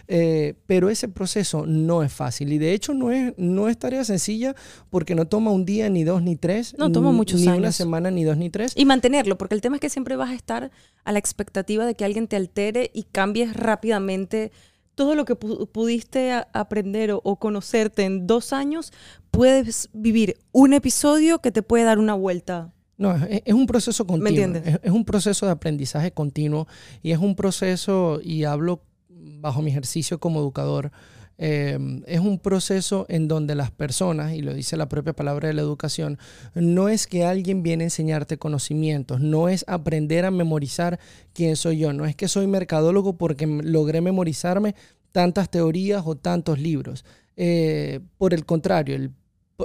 Eh, 0.08 0.54
pero 0.66 0.88
ese 0.88 1.08
proceso 1.08 1.66
no 1.66 2.04
es 2.04 2.12
fácil 2.12 2.52
y 2.52 2.58
de 2.58 2.72
hecho 2.72 2.94
no 2.94 3.10
es, 3.10 3.34
no 3.38 3.68
es 3.68 3.76
tarea 3.76 4.04
sencilla 4.04 4.54
porque 4.88 5.16
no 5.16 5.26
toma 5.26 5.50
un 5.50 5.64
día, 5.64 5.88
ni 5.90 6.04
dos, 6.04 6.22
ni 6.22 6.36
tres. 6.36 6.76
No 6.78 6.92
toma 6.92 7.10
muchos 7.10 7.40
ni 7.40 7.48
años. 7.48 7.58
una 7.58 7.72
semana, 7.72 8.10
ni 8.10 8.22
dos, 8.24 8.36
ni 8.36 8.50
tres. 8.50 8.72
Y 8.76 8.84
mantenerlo, 8.84 9.36
porque 9.36 9.54
el 9.54 9.60
tema 9.60 9.76
es 9.76 9.80
que 9.80 9.90
siempre 9.90 10.16
vas 10.16 10.30
a 10.30 10.34
estar 10.34 10.70
a 11.06 11.12
la 11.12 11.20
expectativa 11.20 11.86
de 11.86 11.94
que 11.94 12.04
alguien 12.04 12.26
te 12.26 12.36
altere 12.36 12.90
y 12.92 13.04
cambies 13.04 13.54
rápidamente 13.54 14.50
todo 14.96 15.14
lo 15.14 15.24
que 15.24 15.36
pu 15.36 15.66
pudiste 15.68 16.32
aprender 16.52 17.12
o, 17.12 17.20
o, 17.22 17.36
conocerte 17.36 18.02
en 18.04 18.26
dos 18.26 18.52
años, 18.52 18.92
puedes 19.30 19.88
vivir 19.92 20.38
un 20.52 20.72
episodio 20.72 21.40
que 21.40 21.52
te 21.52 21.62
puede 21.62 21.84
dar 21.84 21.98
una 21.98 22.14
vuelta. 22.14 22.72
No, 22.98 23.14
es, 23.14 23.42
es 23.44 23.54
un 23.54 23.66
proceso 23.66 24.06
continuo. 24.06 24.24
¿Me 24.24 24.30
entiendes? 24.30 24.66
Es, 24.66 24.80
es, 24.82 24.90
un 24.90 25.04
proceso 25.04 25.46
de 25.46 25.52
aprendizaje 25.52 26.12
continuo 26.12 26.66
y 27.02 27.12
es 27.12 27.18
un 27.18 27.36
proceso, 27.36 28.20
y 28.22 28.44
hablo 28.44 28.82
bajo 29.08 29.62
mi 29.62 29.70
ejercicio 29.70 30.18
como 30.18 30.40
educador, 30.40 30.90
eh, 31.38 31.78
es 32.06 32.20
un 32.20 32.38
proceso 32.38 33.04
en 33.08 33.28
donde 33.28 33.54
las 33.54 33.70
personas, 33.70 34.32
y 34.32 34.40
lo 34.40 34.54
dice 34.54 34.76
la 34.76 34.88
propia 34.88 35.12
palabra 35.12 35.48
de 35.48 35.54
la 35.54 35.62
educación, 35.62 36.18
no 36.54 36.88
es 36.88 37.06
que 37.06 37.24
alguien 37.24 37.62
viene 37.62 37.84
a 37.84 37.86
enseñarte 37.86 38.38
conocimientos, 38.38 39.20
no 39.20 39.48
es 39.48 39.64
aprender 39.68 40.24
a 40.24 40.30
memorizar 40.30 40.98
quién 41.34 41.56
soy 41.56 41.78
yo, 41.78 41.92
no 41.92 42.06
es 42.06 42.16
que 42.16 42.28
soy 42.28 42.46
mercadólogo 42.46 43.18
porque 43.18 43.46
logré 43.46 44.00
memorizarme 44.00 44.74
tantas 45.12 45.50
teorías 45.50 46.02
o 46.06 46.14
tantos 46.14 46.58
libros. 46.58 47.04
Eh, 47.36 48.00
por 48.16 48.32
el 48.32 48.46
contrario, 48.46 49.10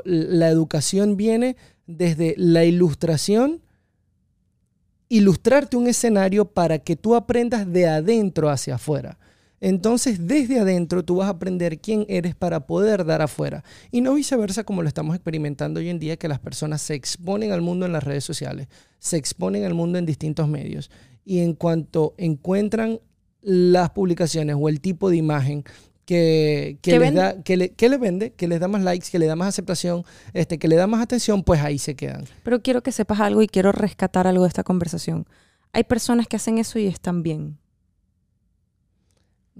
la 0.04 0.50
educación 0.50 1.16
viene 1.16 1.56
desde 1.88 2.36
la 2.38 2.66
ilustración, 2.66 3.62
ilustrarte 5.10 5.76
un 5.76 5.88
escenario 5.88 6.46
para 6.46 6.80
que 6.80 6.96
tú 6.96 7.16
aprendas 7.16 7.72
de 7.72 7.88
adentro 7.88 8.50
hacia 8.50 8.76
afuera. 8.76 9.18
Entonces, 9.62 10.28
desde 10.28 10.60
adentro 10.60 11.06
tú 11.06 11.18
vas 11.18 11.28
a 11.28 11.32
aprender 11.32 11.80
quién 11.80 12.06
eres 12.10 12.34
para 12.36 12.66
poder 12.66 13.06
dar 13.06 13.22
afuera. 13.22 13.64
Y 13.92 14.02
no 14.02 14.16
viceversa 14.16 14.64
como 14.64 14.82
lo 14.82 14.88
estamos 14.88 15.16
experimentando 15.16 15.80
hoy 15.80 15.90
en 15.90 16.00
día, 16.00 16.18
que 16.18 16.28
las 16.28 16.40
personas 16.40 16.82
se 16.82 16.96
exponen 16.96 17.52
al 17.52 17.62
mundo 17.62 17.86
en 17.86 17.94
las 17.94 18.04
redes 18.04 18.24
sociales, 18.24 18.68
se 18.98 19.18
exponen 19.18 19.64
al 19.64 19.76
mundo 19.76 20.00
en 20.00 20.06
distintos 20.08 20.48
medios. 20.48 20.90
Y 21.24 21.40
en 21.40 21.54
cuanto 21.54 22.16
encuentran 22.18 23.00
las 23.42 23.92
publicaciones 23.92 24.56
o 24.60 24.68
el 24.68 24.82
tipo 24.82 25.12
de 25.12 25.18
imagen 25.18 25.64
que, 26.06 26.80
que, 26.82 26.98
les 26.98 27.14
da, 27.14 27.42
que, 27.44 27.56
le, 27.56 27.70
que 27.70 27.88
le 27.88 27.98
vende, 27.98 28.34
que 28.34 28.48
les 28.48 28.60
da 28.60 28.68
más 28.68 28.82
likes, 28.82 29.10
que 29.12 29.20
le 29.20 29.28
da 29.28 29.36
más 29.36 29.50
aceptación, 29.50 30.04
este, 30.34 30.58
que 30.58 30.68
le 30.68 30.76
da 30.76 30.88
más 30.88 31.02
atención, 31.02 31.44
pues 31.44 31.62
ahí 31.62 31.78
se 31.78 31.96
quedan. 31.96 32.26
Pero 32.44 32.64
quiero 32.64 32.82
que 32.82 32.92
sepas 32.92 33.20
algo 33.20 33.44
y 33.44 33.48
quiero 33.48 33.72
rescatar 33.72 34.26
algo 34.26 34.44
de 34.44 34.48
esta 34.48 34.64
conversación. 34.64 35.28
Hay 35.72 35.84
personas 35.84 36.28
que 36.28 36.36
hacen 36.36 36.58
eso 36.58 36.80
y 36.80 36.88
están 36.88 37.22
bien. 37.22 37.61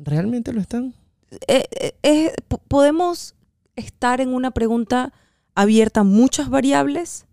¿Realmente 0.04 0.52
lo 0.54 0.62
están? 0.62 0.94
Eh, 1.48 1.66
eh, 1.72 1.94
eh, 2.04 2.34
podemos 2.68 3.36
estar 3.76 4.20
en 4.20 4.34
una 4.34 4.52
pregunta 4.52 5.14
abierta 5.56 6.02
a 6.02 6.04
muchas 6.04 6.50
variables, 6.50 7.26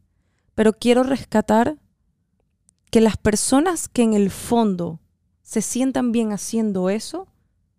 pero 0.54 0.72
quiero 0.72 1.02
rescatar 1.02 1.76
que 2.90 3.00
las 3.00 3.16
personas 3.16 3.88
que 3.88 4.02
en 4.02 4.14
el 4.14 4.30
fondo 4.30 5.00
se 5.42 5.62
sientan 5.62 6.12
bien 6.12 6.32
haciendo 6.32 6.90
eso, 6.90 7.26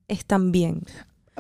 están 0.08 0.52
bien. 0.52 0.84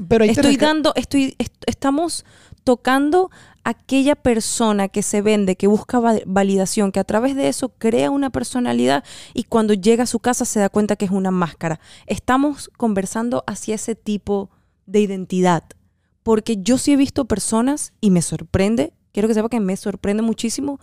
Pero 0.08 0.24
estoy 0.26 0.56
dando, 0.56 0.94
estoy, 0.96 1.36
est 1.40 1.54
estamos 1.66 2.26
tocando 2.64 3.32
aquella 3.70 4.16
persona 4.16 4.88
que 4.88 5.04
se 5.04 5.22
vende, 5.22 5.56
que 5.56 5.68
busca 5.68 6.00
validación, 6.26 6.92
que 6.92 7.00
a 7.00 7.04
través 7.04 7.36
de 7.36 7.48
eso 7.48 7.70
crea 7.70 8.12
una 8.12 8.30
personalidad 8.30 9.04
y 9.34 9.44
cuando 9.44 9.74
llega 9.74 10.04
a 10.04 10.08
su 10.08 10.20
casa 10.20 10.46
se 10.46 10.60
da 10.60 10.70
cuenta 10.70 10.96
que 10.96 11.06
es 11.06 11.12
una 11.12 11.32
máscara. 11.32 11.80
Estamos 12.08 12.70
conversando 12.78 13.44
hacia 13.48 13.76
ese 13.76 13.96
tipo 13.96 14.50
de 14.86 15.02
identidad. 15.02 15.64
Porque 16.24 16.58
yo 16.62 16.78
sí 16.78 16.94
he 16.94 16.98
visto 16.98 17.26
personas 17.26 17.94
y 18.02 18.12
me 18.12 18.22
sorprende, 18.22 18.94
quiero 19.14 19.28
que 19.28 19.34
sepa 19.34 19.50
que 19.50 19.60
me 19.60 19.78
sorprende 19.78 20.22
muchísimo, 20.22 20.80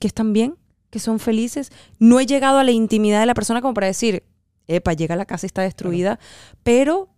que 0.00 0.06
están 0.06 0.32
bien, 0.32 0.56
que 0.90 0.98
son 0.98 1.18
felices. 1.18 1.70
No 1.98 2.20
he 2.20 2.26
llegado 2.26 2.58
a 2.58 2.64
la 2.64 2.70
intimidad 2.70 3.20
de 3.20 3.26
la 3.26 3.34
persona 3.34 3.60
como 3.60 3.74
para 3.74 3.86
decir, 3.88 4.24
epa, 4.66 4.94
llega 4.94 5.14
a 5.14 5.18
la 5.18 5.26
casa 5.26 5.46
y 5.46 5.48
está 5.48 5.62
destruida, 5.62 6.18
pero 6.62 7.08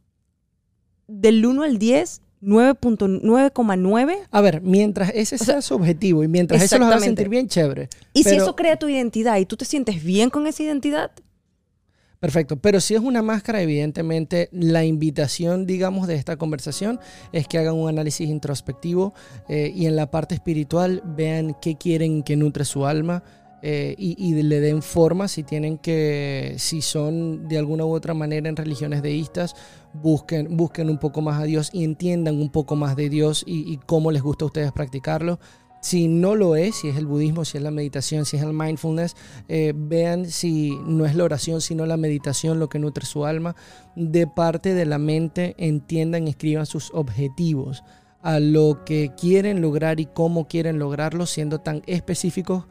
del 1.07 1.44
1 1.44 1.62
al 1.62 1.79
10, 1.79 2.22
9.9,9. 2.42 4.16
A 4.31 4.40
ver, 4.40 4.61
mientras 4.62 5.11
ese 5.14 5.38
sea 5.38 5.62
su 5.62 5.74
objetivo 5.74 6.22
y 6.22 6.29
mientras 6.29 6.62
eso 6.62 6.79
los 6.79 6.88
haga 6.88 7.01
sentir 7.01 7.29
bien, 7.29 7.48
chévere. 7.48 7.88
Y 8.12 8.24
si 8.24 8.37
eso 8.37 8.55
crea 8.55 8.77
tu 8.77 8.88
identidad 8.88 9.37
y 9.38 9.46
tú 9.46 9.57
te 9.57 9.64
sientes 9.64 10.03
bien 10.03 10.31
con 10.31 10.46
esa 10.46 10.62
identidad. 10.62 11.11
Perfecto, 12.20 12.57
pero 12.57 12.81
si 12.81 12.96
es 12.96 13.01
una 13.01 13.22
máscara, 13.22 13.62
evidentemente 13.62 14.48
la 14.51 14.85
invitación, 14.85 15.66
digamos, 15.66 16.09
de 16.09 16.16
esta 16.16 16.37
conversación 16.37 16.98
es 17.33 17.46
que 17.46 17.59
hagan 17.59 17.74
un 17.74 17.88
análisis 17.88 18.29
introspectivo 18.29 19.14
eh, 19.48 19.72
y 19.72 19.87
en 19.87 19.94
la 19.94 20.11
parte 20.11 20.35
espiritual 20.35 21.01
vean 21.05 21.55
qué 21.62 21.77
quieren 21.77 22.24
que 22.24 22.35
nutre 22.35 22.64
su 22.64 22.87
alma, 22.87 23.22
eh, 23.62 23.94
y, 23.99 24.35
le 24.42 24.61
den 24.61 24.83
forma 24.83 25.27
si 25.27 25.42
tienen 25.42 25.79
que, 25.79 26.55
si 26.59 26.81
son 26.81 27.49
de 27.49 27.59
alguna 27.59 27.85
u 27.85 27.92
otra 27.92 28.14
manera 28.14 28.49
en 28.49 28.57
religiones 28.57 29.03
deístas, 29.03 29.57
busquen, 29.92 30.57
busquen 30.57 30.88
un 30.88 30.99
poco 30.99 31.23
más 31.23 31.40
a 31.40 31.44
Dios 31.44 31.71
y 31.73 31.83
entiendan 31.83 32.40
un 32.40 32.51
poco 32.51 32.77
más 32.77 32.94
de 32.94 33.09
Dios 33.09 33.42
y, 33.47 33.79
cómo 33.87 34.12
les 34.12 34.23
gusta 34.23 34.44
a 34.44 34.47
ustedes 34.47 34.73
practicarlo. 34.73 35.40
Si 35.81 36.09
no 36.09 36.35
lo 36.35 36.57
es, 36.57 36.77
si 36.77 36.88
es 36.88 36.97
el 36.97 37.07
budismo, 37.07 37.44
si 37.44 37.57
es 37.57 37.62
la 37.62 37.71
meditación, 37.71 38.25
si 38.25 38.37
es 38.37 38.42
el 38.42 38.53
mindfulness, 38.53 39.14
eh, 39.49 39.73
vean 39.77 40.27
si 40.27 40.77
no 40.85 41.07
es 41.07 41.14
la 41.14 41.23
oración, 41.25 41.61
sino 41.61 41.87
la 41.87 41.97
meditación 41.97 42.59
lo 42.59 42.68
que 42.68 42.81
nutre 42.81 43.07
su 43.07 43.25
alma. 43.25 43.55
De 43.94 44.27
parte 44.27 44.75
de 44.75 44.87
la 44.87 44.99
mente, 44.99 45.55
entiendan 45.57 46.27
y 46.27 46.31
escriban 46.31 46.66
sus 46.66 46.90
objetivos 46.94 47.85
a 48.23 48.40
lo 48.40 48.85
que 48.85 49.12
quieren 49.16 49.61
lograr 49.61 50.01
y 50.01 50.07
cómo 50.07 50.49
quieren 50.49 50.81
lograrlo, 50.81 51.27
siendo 51.27 51.61
tan 51.61 51.83
específicos 51.87 52.64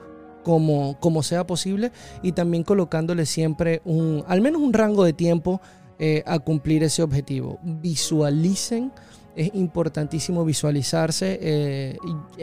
como, 0.47 1.23
sea 1.23 1.45
posible 1.45 1.91
y 2.23 2.31
también 2.31 2.63
colocándole 2.63 3.25
siempre 3.25 3.81
un, 3.83 4.23
al 4.27 4.39
menos 4.39 4.61
un 4.61 4.71
rango 4.71 5.03
de 5.03 5.11
tiempo 5.11 5.59
eh, 5.99 6.23
a 6.25 6.39
cumplir 6.39 6.83
ese 6.83 7.03
objetivo. 7.03 7.59
Visualicen, 7.63 8.93
es 9.35 9.51
importantísimo 9.53 10.45
visualizarse. 10.45 11.37
Eh, 11.41 11.97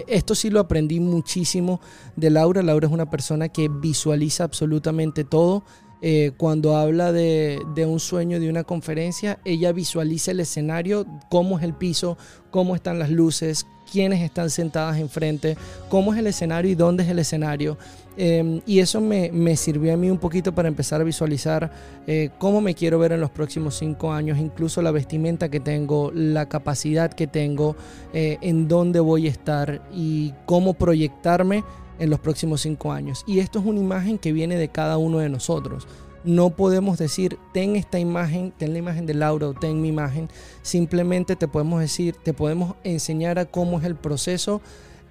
esto 0.06 0.34
sí 0.34 0.50
lo 0.50 0.60
aprendí 0.60 1.00
muchísimo 1.00 1.80
de 2.14 2.28
Laura. 2.28 2.62
Laura 2.62 2.86
es 2.88 2.92
una 2.92 3.08
persona 3.08 3.48
que 3.48 3.68
visualiza 3.68 4.44
absolutamente 4.44 5.24
todo. 5.24 5.64
Eh, 6.02 6.32
cuando 6.36 6.76
habla 6.76 7.12
de, 7.12 7.62
de, 7.74 7.86
un 7.86 8.00
sueño, 8.00 8.38
de 8.38 8.50
una 8.50 8.64
conferencia, 8.64 9.40
ella 9.46 9.72
visualiza 9.72 10.32
el 10.32 10.40
escenario, 10.40 11.06
cómo 11.30 11.58
es 11.58 11.64
el 11.64 11.74
piso, 11.74 12.18
cómo 12.50 12.74
están 12.74 12.98
las 12.98 13.08
luces, 13.08 13.66
quiénes 13.90 14.20
están 14.22 14.50
sentadas 14.50 14.98
enfrente, 14.98 15.56
cómo 15.88 16.12
es 16.12 16.18
el 16.18 16.26
escenario 16.26 16.70
y 16.70 16.74
dónde 16.74 17.04
es 17.04 17.08
el 17.08 17.18
escenario. 17.18 17.76
Em, 18.16 18.60
y 18.64 18.78
eso 18.78 19.00
me, 19.00 19.56
sirvió 19.56 19.92
a 19.92 19.96
mí 19.96 20.08
un 20.08 20.18
poquito 20.18 20.54
para 20.54 20.68
empezar 20.68 21.00
a 21.00 21.04
visualizar 21.04 21.72
eh, 22.06 22.30
cómo 22.38 22.60
me 22.60 22.74
quiero 22.74 22.98
ver 22.98 23.12
en 23.12 23.20
los 23.20 23.30
próximos 23.30 23.76
cinco 23.76 24.12
años, 24.12 24.38
incluso 24.38 24.82
la 24.82 24.92
vestimenta 24.92 25.48
que 25.48 25.58
tengo, 25.58 26.12
la 26.14 26.48
capacidad 26.48 27.12
que 27.12 27.26
tengo, 27.26 27.74
eh, 28.12 28.38
en 28.40 28.68
dónde 28.68 29.00
voy 29.00 29.26
a 29.26 29.30
estar 29.30 29.82
y 29.92 30.32
cómo 30.46 30.74
proyectarme 30.74 31.64
en 31.98 32.10
los 32.10 32.20
próximos 32.20 32.60
cinco 32.60 32.92
años. 32.92 33.24
Y 33.26 33.40
esto 33.40 33.58
es 33.58 33.64
una 33.64 33.80
imagen 33.80 34.18
que 34.18 34.32
viene 34.32 34.56
de 34.56 34.68
cada 34.68 34.96
uno 34.96 35.18
de 35.18 35.28
nosotros. 35.28 35.86
No 36.24 36.50
podemos 36.50 36.98
decir, 36.98 37.38
ten 37.52 37.76
esta 37.76 37.98
imagen, 37.98 38.52
ten 38.56 38.72
la 38.72 38.78
imagen 38.78 39.04
de 39.04 39.12
Laura 39.12 39.48
o 39.48 39.54
ten 39.54 39.82
mi 39.82 39.88
imagen. 39.88 40.28
Simplemente 40.62 41.36
te 41.36 41.48
podemos 41.48 41.80
decir, 41.80 42.16
te 42.22 42.32
podemos 42.32 42.76
enseñar 42.82 43.38
a 43.38 43.44
cómo 43.44 43.78
es 43.78 43.84
el 43.84 43.94
proceso 43.94 44.62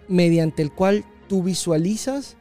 mediante 0.08 0.63
el 0.63 0.71
cual 0.71 1.06
tú 1.28 1.43
visualizas 1.43 2.36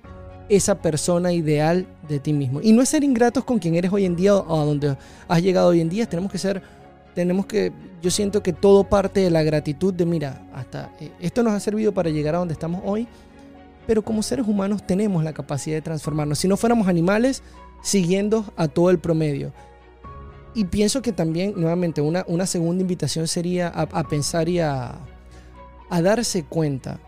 esa 0.49 0.81
persona 0.81 1.33
ideal 1.33 1.87
de 2.09 2.19
ti 2.19 2.33
mismo. 2.33 2.61
Y 2.63 2.73
no 2.73 2.83
es 2.83 2.89
ser 2.89 3.05
ingratos 3.05 3.45
con 3.45 3.59
quien 3.59 3.75
eres 3.75 3.93
hoy 3.93 4.05
en 4.05 4.17
día 4.17 4.35
o 4.35 4.61
a 4.61 4.65
donde 4.65 4.97
has 5.29 5.43
llegado 5.43 5.69
hoy 5.69 5.81
en 5.81 5.89
día. 5.89 6.07
Tenemos 6.09 6.33
que 6.33 6.39
ser, 6.39 6.63
tenemos 7.15 7.47
que, 7.47 7.73
yo 8.03 8.11
siento 8.11 8.43
que 8.43 8.53
todo 8.53 8.85
parte 8.85 9.21
de 9.21 9.31
la 9.31 9.43
gratitud 9.43 9.95
de, 9.95 10.05
mira, 10.05 10.43
hasta 10.55 10.91
eh, 11.01 11.11
esto 11.21 11.43
nos 11.43 11.53
ha 11.53 11.61
servido 11.61 11.93
para 11.93 12.11
llegar 12.11 12.35
a 12.35 12.39
donde 12.39 12.55
estamos 12.55 12.83
hoy. 12.85 13.07
Pero 13.87 14.03
como 14.03 14.23
seres 14.23 14.47
humanos 14.47 14.87
tenemos 14.87 15.25
la 15.25 15.33
capacidad 15.33 15.77
de 15.77 15.83
transformarnos. 15.83 16.39
Si 16.39 16.49
no 16.49 16.57
fuéramos 16.57 16.87
animales, 16.87 17.43
siguiendo 17.83 18.45
a 18.57 18.69
todo 18.69 18.91
el 18.91 18.99
promedio. 18.99 19.53
Y 20.55 20.65
pienso 20.65 21.01
que 21.03 21.13
también, 21.13 21.55
nuevamente, 21.57 22.01
una, 22.01 22.25
una 22.29 22.47
segunda 22.47 22.83
invitación 22.83 23.27
sería 23.27 23.69
a, 23.69 24.09
pensar 24.09 24.49
y 24.49 24.61
a, 24.61 24.99
darse 25.91 26.45
cuenta 26.45 27.01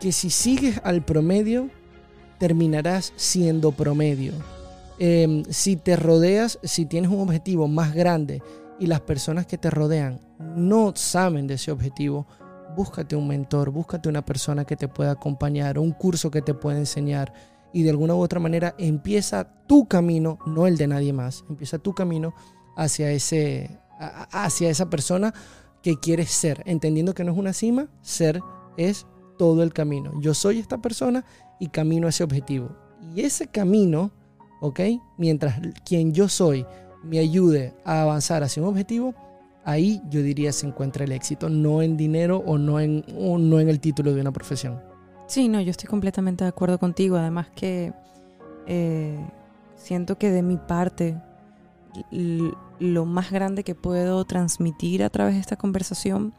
que 0.00 0.12
si 0.12 0.30
sigues 0.30 0.80
al 0.84 1.04
promedio, 1.04 1.68
terminarás 2.38 3.12
siendo 3.16 3.72
promedio. 3.72 4.32
Em, 4.98 5.44
si 5.50 5.76
te 5.76 5.96
rodeas, 5.96 6.58
si 6.62 6.86
tienes 6.86 7.10
un 7.10 7.20
objetivo 7.20 7.68
más 7.68 7.94
grande 7.94 8.42
y 8.78 8.86
las 8.86 9.00
personas 9.00 9.46
que 9.46 9.58
te 9.58 9.70
rodean 9.70 10.20
no 10.38 10.92
saben 10.96 11.46
de 11.46 11.54
ese 11.54 11.70
objetivo, 11.70 12.26
búscate 12.74 13.16
un 13.16 13.28
mentor, 13.28 13.70
búscate 13.70 14.08
una 14.08 14.24
persona 14.24 14.64
que 14.64 14.76
te 14.76 14.88
pueda 14.88 15.12
acompañar, 15.12 15.78
un 15.78 15.92
curso 15.92 16.30
que 16.30 16.42
te 16.42 16.54
pueda 16.54 16.78
enseñar 16.78 17.32
y 17.72 17.82
de 17.82 17.90
alguna 17.90 18.14
u 18.14 18.20
otra 18.20 18.40
manera 18.40 18.74
empieza 18.78 19.52
tu 19.66 19.86
camino, 19.86 20.38
no 20.46 20.66
el 20.66 20.76
de 20.76 20.86
nadie 20.86 21.12
más, 21.12 21.44
empieza 21.48 21.78
tu 21.78 21.94
camino 21.94 22.34
hacia, 22.76 23.10
ese, 23.10 23.78
hacia 23.98 24.70
esa 24.70 24.88
persona 24.88 25.34
que 25.82 25.98
quieres 25.98 26.30
ser, 26.30 26.62
entendiendo 26.66 27.14
que 27.14 27.24
no 27.24 27.32
es 27.32 27.38
una 27.38 27.52
cima, 27.52 27.88
ser 28.00 28.40
es 28.76 29.06
todo 29.38 29.62
el 29.62 29.72
camino. 29.72 30.12
Yo 30.20 30.34
soy 30.34 30.58
esta 30.58 30.78
persona 30.78 31.24
y 31.60 31.68
camino 31.68 32.06
a 32.06 32.10
ese 32.10 32.24
objetivo. 32.24 32.70
Y 33.14 33.22
ese 33.22 33.46
camino, 33.46 34.10
¿ok? 34.60 34.80
Mientras 35.16 35.60
quien 35.84 36.12
yo 36.12 36.28
soy 36.28 36.66
me 37.04 37.18
ayude 37.18 37.74
a 37.84 38.02
avanzar 38.02 38.42
hacia 38.42 38.62
un 38.62 38.68
objetivo, 38.68 39.14
ahí 39.64 40.02
yo 40.10 40.22
diría 40.22 40.52
se 40.52 40.66
encuentra 40.66 41.04
el 41.04 41.12
éxito, 41.12 41.48
no 41.48 41.82
en 41.82 41.96
dinero 41.96 42.42
o 42.44 42.58
no 42.58 42.80
en, 42.80 43.04
o 43.16 43.38
no 43.38 43.60
en 43.60 43.68
el 43.68 43.80
título 43.80 44.14
de 44.14 44.20
una 44.20 44.32
profesión. 44.32 44.87
Sí, 45.28 45.48
no, 45.48 45.60
yo 45.60 45.70
estoy 45.70 45.90
completamente 45.90 46.44
de 46.44 46.48
acuerdo 46.48 46.78
contigo. 46.78 47.16
Además 47.16 47.48
que 47.54 47.92
eh, 48.66 49.30
siento 49.76 50.16
que 50.16 50.30
de 50.30 50.42
mi 50.42 50.56
parte 50.56 51.20
lo 52.78 53.04
más 53.04 53.30
grande 53.30 53.62
que 53.62 53.74
puedo 53.74 54.24
transmitir 54.24 55.02
a 55.02 55.10
través 55.10 55.34
de 55.34 55.40
esta 55.40 55.56
conversación 55.56 56.32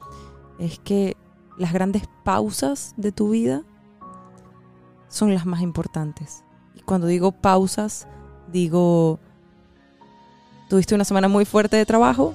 es 0.57 0.79
que 0.79 1.15
las 1.57 1.71
grandes 1.71 2.03
pausas 2.23 2.95
de 2.97 3.11
tu 3.11 3.29
vida 3.29 3.63
son 5.07 5.35
las 5.35 5.45
más 5.45 5.61
importantes. 5.61 6.43
Y 6.73 6.79
cuando 6.79 7.05
digo 7.05 7.31
pausas, 7.31 8.07
digo, 8.51 9.19
tuviste 10.67 10.95
una 10.95 11.05
semana 11.05 11.27
muy 11.27 11.45
fuerte 11.45 11.77
de 11.77 11.85
trabajo, 11.85 12.33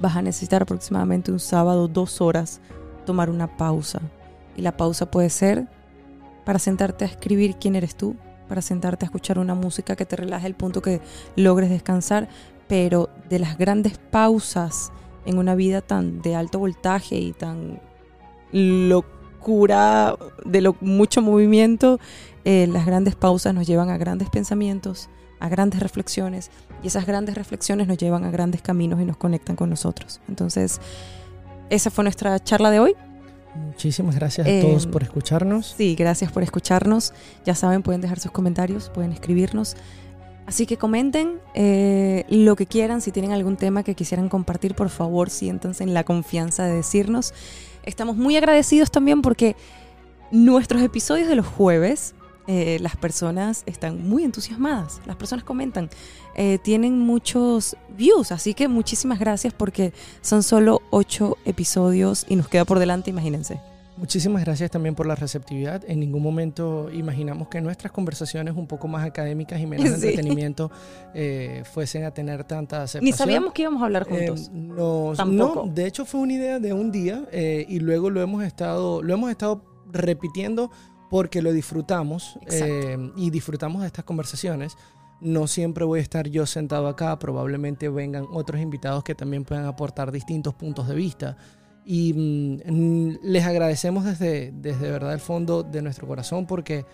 vas 0.00 0.14
a 0.14 0.22
necesitar 0.22 0.62
aproximadamente 0.62 1.32
un 1.32 1.40
sábado, 1.40 1.88
dos 1.88 2.20
horas, 2.20 2.60
tomar 3.04 3.28
una 3.28 3.56
pausa 3.56 4.00
y 4.58 4.62
la 4.62 4.76
pausa 4.76 5.08
puede 5.08 5.30
ser 5.30 5.68
para 6.44 6.58
sentarte 6.58 7.04
a 7.04 7.08
escribir 7.08 7.56
quién 7.60 7.76
eres 7.76 7.94
tú, 7.94 8.16
para 8.48 8.60
sentarte 8.60 9.04
a 9.04 9.06
escuchar 9.06 9.38
una 9.38 9.54
música 9.54 9.94
que 9.94 10.04
te 10.04 10.16
relaje 10.16 10.48
el 10.48 10.54
punto 10.54 10.82
que 10.82 11.00
logres 11.36 11.70
descansar, 11.70 12.28
pero 12.66 13.08
de 13.30 13.38
las 13.38 13.56
grandes 13.56 13.98
pausas 13.98 14.90
en 15.26 15.38
una 15.38 15.54
vida 15.54 15.80
tan 15.80 16.22
de 16.22 16.34
alto 16.34 16.58
voltaje 16.58 17.16
y 17.16 17.32
tan 17.32 17.80
locura, 18.50 20.16
de 20.44 20.60
lo, 20.60 20.76
mucho 20.80 21.22
movimiento, 21.22 22.00
eh, 22.44 22.66
las 22.66 22.84
grandes 22.84 23.14
pausas 23.14 23.54
nos 23.54 23.66
llevan 23.66 23.90
a 23.90 23.96
grandes 23.96 24.28
pensamientos, 24.28 25.08
a 25.38 25.48
grandes 25.48 25.80
reflexiones, 25.80 26.50
y 26.82 26.88
esas 26.88 27.06
grandes 27.06 27.36
reflexiones 27.36 27.86
nos 27.86 27.96
llevan 27.96 28.24
a 28.24 28.30
grandes 28.32 28.60
caminos 28.60 29.00
y 29.00 29.04
nos 29.04 29.18
conectan 29.18 29.54
con 29.54 29.70
nosotros. 29.70 30.20
Entonces, 30.28 30.80
esa 31.70 31.90
fue 31.90 32.02
nuestra 32.02 32.42
charla 32.42 32.70
de 32.70 32.80
hoy. 32.80 32.96
Muchísimas 33.66 34.14
gracias 34.14 34.46
a 34.46 34.60
todos 34.60 34.84
em, 34.84 34.90
por 34.90 35.02
escucharnos. 35.02 35.74
Sí, 35.76 35.94
gracias 35.94 36.32
por 36.32 36.42
escucharnos. 36.42 37.12
Ya 37.44 37.54
saben, 37.54 37.82
pueden 37.82 38.00
dejar 38.00 38.18
sus 38.20 38.32
comentarios, 38.32 38.90
pueden 38.90 39.12
escribirnos. 39.12 39.76
Así 40.46 40.64
que 40.64 40.78
comenten 40.78 41.40
eh, 41.54 42.24
lo 42.30 42.56
que 42.56 42.66
quieran, 42.66 43.02
si 43.02 43.12
tienen 43.12 43.32
algún 43.32 43.56
tema 43.56 43.82
que 43.82 43.94
quisieran 43.94 44.30
compartir, 44.30 44.74
por 44.74 44.88
favor, 44.88 45.28
siéntanse 45.28 45.84
en 45.84 45.92
la 45.92 46.04
confianza 46.04 46.64
de 46.64 46.74
decirnos. 46.74 47.34
Estamos 47.82 48.16
muy 48.16 48.36
agradecidos 48.36 48.90
también 48.90 49.20
porque 49.20 49.56
nuestros 50.30 50.80
episodios 50.82 51.28
de 51.28 51.34
los 51.34 51.46
jueves 51.46 52.14
eh, 52.46 52.78
las 52.80 52.96
personas 52.96 53.62
están 53.66 54.08
muy 54.08 54.24
entusiasmadas, 54.24 55.02
las 55.04 55.16
personas 55.16 55.44
comentan, 55.44 55.90
eh, 56.38 56.58
tienen 56.62 56.98
muchos 56.98 57.76
views, 57.90 58.32
así 58.32 58.54
que 58.54 58.68
muchísimas 58.68 59.18
gracias 59.18 59.52
porque 59.52 59.92
son 60.22 60.42
solo 60.42 60.80
ocho 60.90 61.36
episodios 61.44 62.24
y 62.28 62.36
nos 62.36 62.48
queda 62.48 62.64
por 62.64 62.78
delante, 62.78 63.10
imagínense. 63.10 63.60
Muchísimas 63.98 64.44
gracias 64.44 64.70
también 64.70 64.94
por 64.94 65.06
la 65.06 65.16
receptividad. 65.16 65.82
En 65.88 65.98
ningún 65.98 66.22
momento 66.22 66.88
imaginamos 66.92 67.48
que 67.48 67.60
nuestras 67.60 67.90
conversaciones 67.90 68.54
un 68.54 68.68
poco 68.68 68.86
más 68.86 69.04
académicas 69.04 69.60
y 69.60 69.66
menos 69.66 69.86
entretenimiento 69.94 70.70
eh, 71.14 71.64
fuesen 71.72 72.04
a 72.04 72.12
tener 72.12 72.44
tanta 72.44 72.84
aceptación. 72.84 73.04
Ni 73.04 73.12
sabíamos 73.12 73.52
que 73.52 73.62
íbamos 73.62 73.82
a 73.82 73.86
hablar 73.86 74.06
eh, 74.08 74.28
juntos. 74.28 74.50
no, 74.52 75.64
de 75.74 75.86
hecho 75.86 76.04
fue 76.04 76.20
una 76.20 76.34
idea 76.34 76.60
de 76.60 76.72
un 76.72 76.92
día 76.92 77.24
eh, 77.32 77.66
y 77.68 77.80
luego 77.80 78.08
lo 78.08 78.22
hemos 78.22 78.44
estado, 78.44 79.02
lo 79.02 79.12
hemos 79.12 79.32
estado 79.32 79.64
repitiendo 79.90 80.70
porque 81.10 81.42
lo 81.42 81.52
disfrutamos 81.52 82.38
y 83.16 83.30
disfrutamos 83.30 83.80
de 83.80 83.88
estas 83.88 84.04
conversaciones. 84.04 84.76
No 85.20 85.46
siempre 85.46 85.84
voy 85.84 85.98
a 85.98 86.02
estar 86.02 86.28
yo 86.28 86.46
sentado 86.46 86.86
acá, 86.86 87.18
probablemente 87.18 87.88
vengan 87.88 88.26
otros 88.32 88.60
invitados 88.60 89.02
que 89.02 89.14
también 89.14 89.44
puedan 89.44 89.64
aportar 89.64 90.12
distintos 90.12 90.54
puntos 90.54 90.86
de 90.88 90.94
vista. 90.94 91.36
Y 91.84 92.12
mm, 92.12 93.18
les 93.22 93.44
agradecemos 93.44 94.04
desde, 94.04 94.52
desde 94.52 94.90
verdad 94.90 95.12
el 95.14 95.20
fondo 95.20 95.62
de 95.62 95.82
nuestro 95.82 96.06
corazón 96.06 96.46
porque, 96.46 96.84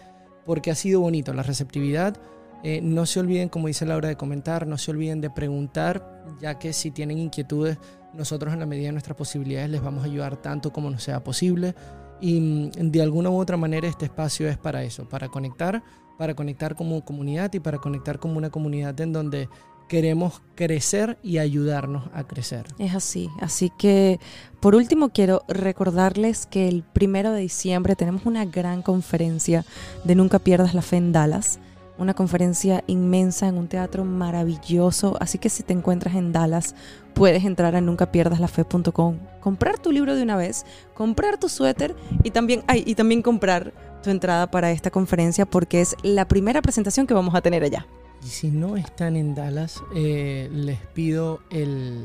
porque 0.47 0.71
ha 0.71 0.75
sido 0.75 1.01
bonito 1.01 1.35
la 1.35 1.43
receptividad. 1.43 2.17
Eh, 2.63 2.81
no 2.81 3.05
se 3.05 3.21
olviden, 3.21 3.51
como 3.51 3.67
dice 3.67 3.85
Laura, 3.85 4.09
de 4.09 4.17
comentar, 4.17 4.67
no 4.67 4.79
se 4.79 4.91
olviden 4.91 5.21
de 5.21 5.29
preguntar, 5.29 6.25
ya 6.41 6.59
que 6.59 6.73
si 6.73 6.91
tienen 6.91 7.19
inquietudes, 7.19 7.77
nosotros 8.15 8.55
en 8.55 8.61
la 8.61 8.67
medida 8.67 8.87
de 8.87 8.93
nuestras 8.93 9.17
posibilidades 9.17 9.69
les 9.69 9.83
vamos 9.83 10.03
a 10.03 10.07
ayudar 10.07 10.37
tanto 10.37 10.73
como 10.73 10.89
nos 10.89 11.03
sea 11.03 11.23
posible. 11.23 11.75
Y 12.21 12.41
mm, 12.41 12.91
de 12.91 13.03
alguna 13.03 13.31
u 13.31 13.37
otra 13.37 13.57
manera 13.57 13.89
este 13.89 14.07
espacio 14.07 14.49
es 14.49 14.57
para 14.57 14.83
eso, 14.83 15.09
para 15.09 15.29
conectar, 15.29 15.83
para 16.19 16.35
conectar 16.35 16.75
como 16.75 17.05
comunidad 17.05 17.53
y 17.55 17.61
para 17.61 17.79
conectar 17.79 18.19
como 18.19 18.39
una 18.39 18.51
comunidad 18.51 19.01
en 19.01 19.13
donde 19.13 19.49
queremos 19.89 20.41
crecer 20.55 21.19
y 21.23 21.39
ayudarnos 21.39 22.09
a 22.15 22.25
crecer. 22.25 22.67
Es 22.79 22.95
así. 22.95 23.31
Así 23.41 23.71
que, 23.71 24.19
por 24.61 24.75
último, 24.75 25.11
quiero 25.11 25.43
recordarles 25.49 26.47
que 26.47 26.69
el 26.69 26.83
primero 26.83 27.33
de 27.33 27.41
diciembre 27.41 27.97
tenemos 27.97 28.27
una 28.27 28.45
gran 28.45 28.83
conferencia 28.83 29.65
de 30.05 30.15
Nunca 30.15 30.39
Pierdas 30.39 30.75
la 30.75 30.83
Fe 30.83 30.97
en 30.97 31.13
Dallas. 31.13 31.59
Una 31.97 32.15
conferencia 32.15 32.83
inmensa 32.89 33.47
en 33.47 33.57
un 33.57 33.69
teatro 33.69 34.05
maravilloso. 34.05 35.17
Así 35.21 35.39
que 35.39 35.49
si 35.49 35.63
te 35.63 35.75
encuentras 35.75 36.17
en 36.17 36.33
Dallas, 36.33 36.75
puedes 37.15 37.45
entrar 37.45 37.77
a 37.77 37.81
nuncapierdasLafe.com, 37.81 39.19
comprar 39.41 39.79
tu 39.79 39.93
libro 39.93 40.17
de 40.17 40.23
una 40.23 40.37
vez, 40.37 40.67
comprar 40.95 41.39
tu 41.39 41.49
suéter 41.49 41.95
y 42.25 42.33
también, 42.33 42.65
ay, 42.67 42.83
y 42.85 42.97
también 42.97 43.23
comprar 43.23 43.73
tu 44.05 44.11
entrada 44.11 44.51
para 44.51 44.71
esta 44.71 44.91
conferencia 44.91 45.47
porque 45.47 45.81
es 45.81 45.97
la 46.03 46.29
primera 46.29 46.63
presentación 46.63 47.07
que 47.07 47.15
vamos 47.15 47.35
a 47.35 47.41
tener 47.41 47.65
allá. 47.65 47.87
Y 48.25 48.29
si 48.29 48.49
no 48.49 48.77
están 48.77 49.17
en 49.17 49.35
Dallas, 49.35 49.83
eh, 49.95 50.49
les 50.53 50.79
pido 50.79 51.41
el... 51.51 52.05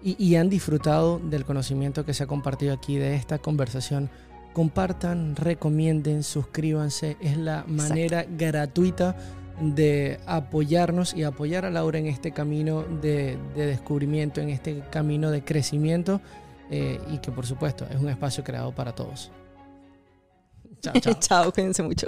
Y, 0.00 0.36
han 0.36 0.48
disfrutado 0.48 1.18
del 1.18 1.44
conocimiento 1.44 2.04
que 2.04 2.14
se 2.14 2.22
ha 2.22 2.28
compartido 2.28 2.72
aquí, 2.72 2.96
de 2.96 3.16
esta 3.16 3.38
conversación, 3.38 4.08
compartan, 4.52 5.34
recomienden, 5.34 6.22
suscríbanse. 6.22 7.16
Es 7.20 7.36
la 7.36 7.64
manera 7.66 8.24
gratuita 8.24 9.16
de 9.60 10.20
apoyarnos 10.24 11.14
y 11.14 11.24
apoyar 11.24 11.64
a 11.64 11.70
Laura 11.70 11.98
en 11.98 12.06
este 12.06 12.30
camino 12.30 12.84
de, 12.84 13.36
descubrimiento, 13.56 14.40
en 14.40 14.50
este 14.50 14.84
camino 14.88 15.32
de 15.32 15.42
crecimiento 15.42 16.20
eh, 16.70 17.00
y 17.12 17.18
que 17.18 17.32
por 17.32 17.44
supuesto 17.44 17.84
es 17.90 17.96
un 17.96 18.08
espacio 18.08 18.44
creado 18.44 18.72
para 18.72 18.94
todos. 18.94 19.32
Chao, 20.82 20.94
chao. 21.00 21.14
chao, 21.20 21.52
cuídense 21.52 21.82
mucho. 21.82 22.06